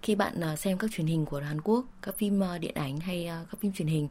khi 0.01 0.15
bạn 0.15 0.41
à, 0.41 0.55
xem 0.55 0.77
các 0.77 0.91
truyền 0.91 1.07
hình 1.07 1.25
của 1.25 1.39
Hàn 1.39 1.61
Quốc, 1.61 1.85
các 2.01 2.17
phim 2.17 2.43
à, 2.43 2.57
điện 2.57 2.75
ảnh 2.75 2.99
hay 2.99 3.27
à, 3.27 3.45
các 3.51 3.59
phim 3.59 3.71
truyền 3.71 3.87
hình 3.87 4.07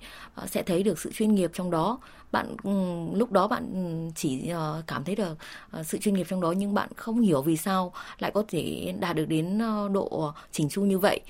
sẽ 0.46 0.62
thấy 0.62 0.82
được 0.82 0.98
sự 0.98 1.12
chuyên 1.12 1.34
nghiệp 1.34 1.50
trong 1.54 1.70
đó. 1.70 1.98
Bạn 2.32 2.56
ừ, 2.62 2.70
lúc 3.14 3.32
đó 3.32 3.48
bạn 3.48 3.70
ừ, 3.74 4.12
chỉ 4.14 4.48
ờ, 4.48 4.82
cảm 4.86 5.04
thấy 5.04 5.14
được 5.14 5.38
ờ, 5.70 5.82
sự 5.82 5.98
chuyên 5.98 6.14
nghiệp 6.14 6.26
trong 6.30 6.40
đó 6.40 6.52
nhưng 6.52 6.74
bạn 6.74 6.88
không 6.96 7.20
hiểu 7.20 7.42
vì 7.42 7.56
sao 7.56 7.92
lại 8.18 8.30
có 8.34 8.44
thể 8.48 8.94
đạt 9.00 9.16
được 9.16 9.26
đến 9.26 9.58
ờ, 9.58 9.88
độ 9.92 10.32
chỉnh 10.52 10.68
chu 10.68 10.82
như 10.82 10.98
vậy. 10.98 11.20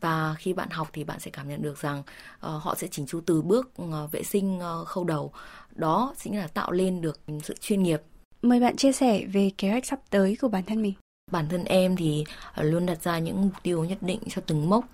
và 0.00 0.34
khi 0.38 0.52
bạn 0.52 0.70
học 0.70 0.88
thì 0.92 1.04
bạn 1.04 1.20
sẽ 1.20 1.30
cảm 1.30 1.48
nhận 1.48 1.62
được 1.62 1.78
rằng 1.78 2.02
họ 2.40 2.74
sẽ 2.74 2.86
chỉnh 2.90 3.06
chu 3.06 3.20
từ 3.26 3.42
bước 3.42 3.76
ừ, 3.76 3.84
vệ 4.12 4.22
sinh 4.22 4.60
khâu 4.86 5.04
đầu 5.04 5.32
đó 5.74 6.14
chính 6.18 6.38
là 6.38 6.46
tạo 6.46 6.72
lên 6.72 7.00
được 7.00 7.20
sự 7.42 7.54
chuyên 7.60 7.82
nghiệp 7.82 8.02
mời 8.42 8.60
bạn 8.60 8.76
chia 8.76 8.92
sẻ 8.92 9.24
về 9.32 9.50
kế 9.58 9.70
hoạch 9.70 9.86
sắp 9.86 10.00
tới 10.10 10.36
của 10.40 10.48
bản 10.48 10.64
thân 10.64 10.82
mình 10.82 10.94
bản 11.30 11.48
thân 11.48 11.64
em 11.64 11.96
thì 11.96 12.24
ờ, 12.54 12.62
luôn 12.62 12.86
đặt 12.86 13.02
ra 13.02 13.18
những 13.18 13.42
mục 13.42 13.52
tiêu 13.62 13.84
nhất 13.84 13.98
định 14.00 14.20
cho 14.28 14.42
từng 14.46 14.70
mốc 14.70 14.84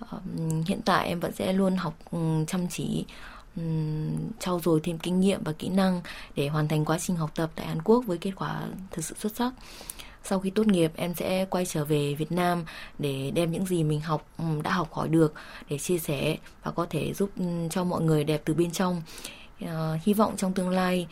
ờ, 0.00 0.18
hiện 0.66 0.80
tại 0.84 1.08
em 1.08 1.20
vẫn 1.20 1.32
sẽ 1.32 1.52
luôn 1.52 1.76
học 1.76 1.94
ừ, 2.10 2.18
chăm 2.46 2.68
chỉ 2.70 3.04
ừ, 3.56 3.62
trau 4.38 4.60
dồi 4.60 4.80
thêm 4.82 4.98
kinh 4.98 5.20
nghiệm 5.20 5.40
và 5.44 5.52
kỹ 5.52 5.68
năng 5.68 6.00
để 6.36 6.48
hoàn 6.48 6.68
thành 6.68 6.84
quá 6.84 6.98
trình 6.98 7.16
học 7.16 7.30
tập 7.34 7.50
tại 7.54 7.66
Hàn 7.66 7.82
Quốc 7.82 8.04
với 8.06 8.18
kết 8.18 8.32
quả 8.36 8.62
thực 8.90 9.04
sự 9.04 9.14
xuất 9.18 9.36
sắc. 9.36 9.52
Sau 10.24 10.40
khi 10.40 10.50
tốt 10.50 10.66
nghiệp, 10.66 10.92
em 10.96 11.14
sẽ 11.14 11.44
quay 11.44 11.66
trở 11.66 11.84
về 11.84 12.14
Việt 12.14 12.32
Nam 12.32 12.64
để 12.98 13.30
đem 13.34 13.52
những 13.52 13.66
gì 13.66 13.84
mình 13.84 14.00
học 14.00 14.26
ừ, 14.38 14.44
đã 14.64 14.72
học 14.72 14.92
hỏi 14.92 15.08
được 15.08 15.34
để 15.70 15.78
chia 15.78 15.98
sẻ 15.98 16.36
và 16.62 16.70
có 16.70 16.86
thể 16.90 17.14
giúp 17.14 17.30
cho 17.70 17.84
mọi 17.84 18.02
người 18.02 18.24
đẹp 18.24 18.42
từ 18.44 18.54
bên 18.54 18.70
trong. 18.70 19.02
Ờ, 19.60 19.98
hy 20.02 20.14
vọng 20.14 20.36
trong 20.36 20.52
tương 20.52 20.70
lai 20.70 21.06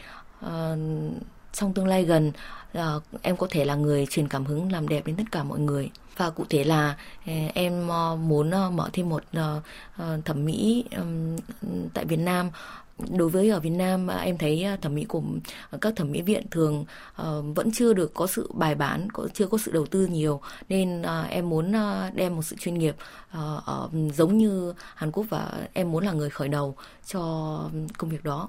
trong 1.56 1.74
tương 1.74 1.86
lai 1.86 2.04
gần 2.04 2.32
uh, 2.78 2.82
em 3.22 3.36
có 3.36 3.46
thể 3.50 3.64
là 3.64 3.74
người 3.74 4.06
truyền 4.10 4.28
cảm 4.28 4.44
hứng 4.44 4.72
làm 4.72 4.88
đẹp 4.88 5.06
đến 5.06 5.16
tất 5.16 5.24
cả 5.32 5.42
mọi 5.42 5.58
người. 5.58 5.90
Và 6.16 6.30
cụ 6.30 6.44
thể 6.50 6.64
là 6.64 6.96
ờ, 7.26 7.32
em 7.54 7.88
ờ, 7.88 8.16
muốn 8.16 8.50
mở 8.50 8.90
thêm 8.92 9.08
một 9.08 9.22
thẩm 10.24 10.44
mỹ 10.44 10.84
tại 11.94 12.04
Việt 12.04 12.16
Nam. 12.16 12.50
Đối 13.10 13.28
với 13.28 13.50
ở 13.50 13.60
Việt 13.60 13.70
Nam 13.70 14.08
em 14.08 14.38
thấy 14.38 14.66
thẩm 14.82 14.94
mỹ 14.94 15.04
của 15.04 15.22
các 15.80 15.96
thẩm 15.96 16.12
mỹ 16.12 16.22
viện 16.22 16.46
thường 16.50 16.84
vẫn 17.54 17.72
chưa 17.74 17.92
được 17.92 18.14
có 18.14 18.26
sự 18.26 18.50
bài 18.54 18.74
bản, 18.74 19.10
có, 19.10 19.28
chưa 19.34 19.46
có 19.46 19.58
sự 19.58 19.72
đầu 19.72 19.86
tư 19.86 20.06
nhiều. 20.06 20.40
Nên 20.68 21.02
em 21.28 21.48
muốn 21.48 21.72
đem 22.14 22.36
một 22.36 22.42
sự 22.42 22.56
chuyên 22.56 22.78
nghiệp 22.78 22.96
giống 24.14 24.38
như 24.38 24.72
Hàn 24.94 25.12
Quốc 25.12 25.26
và 25.28 25.52
em 25.72 25.92
muốn 25.92 26.04
là 26.04 26.12
người 26.12 26.30
khởi 26.30 26.48
đầu 26.48 26.76
cho 27.06 27.20
công 27.98 28.10
việc 28.10 28.24
đó. 28.24 28.48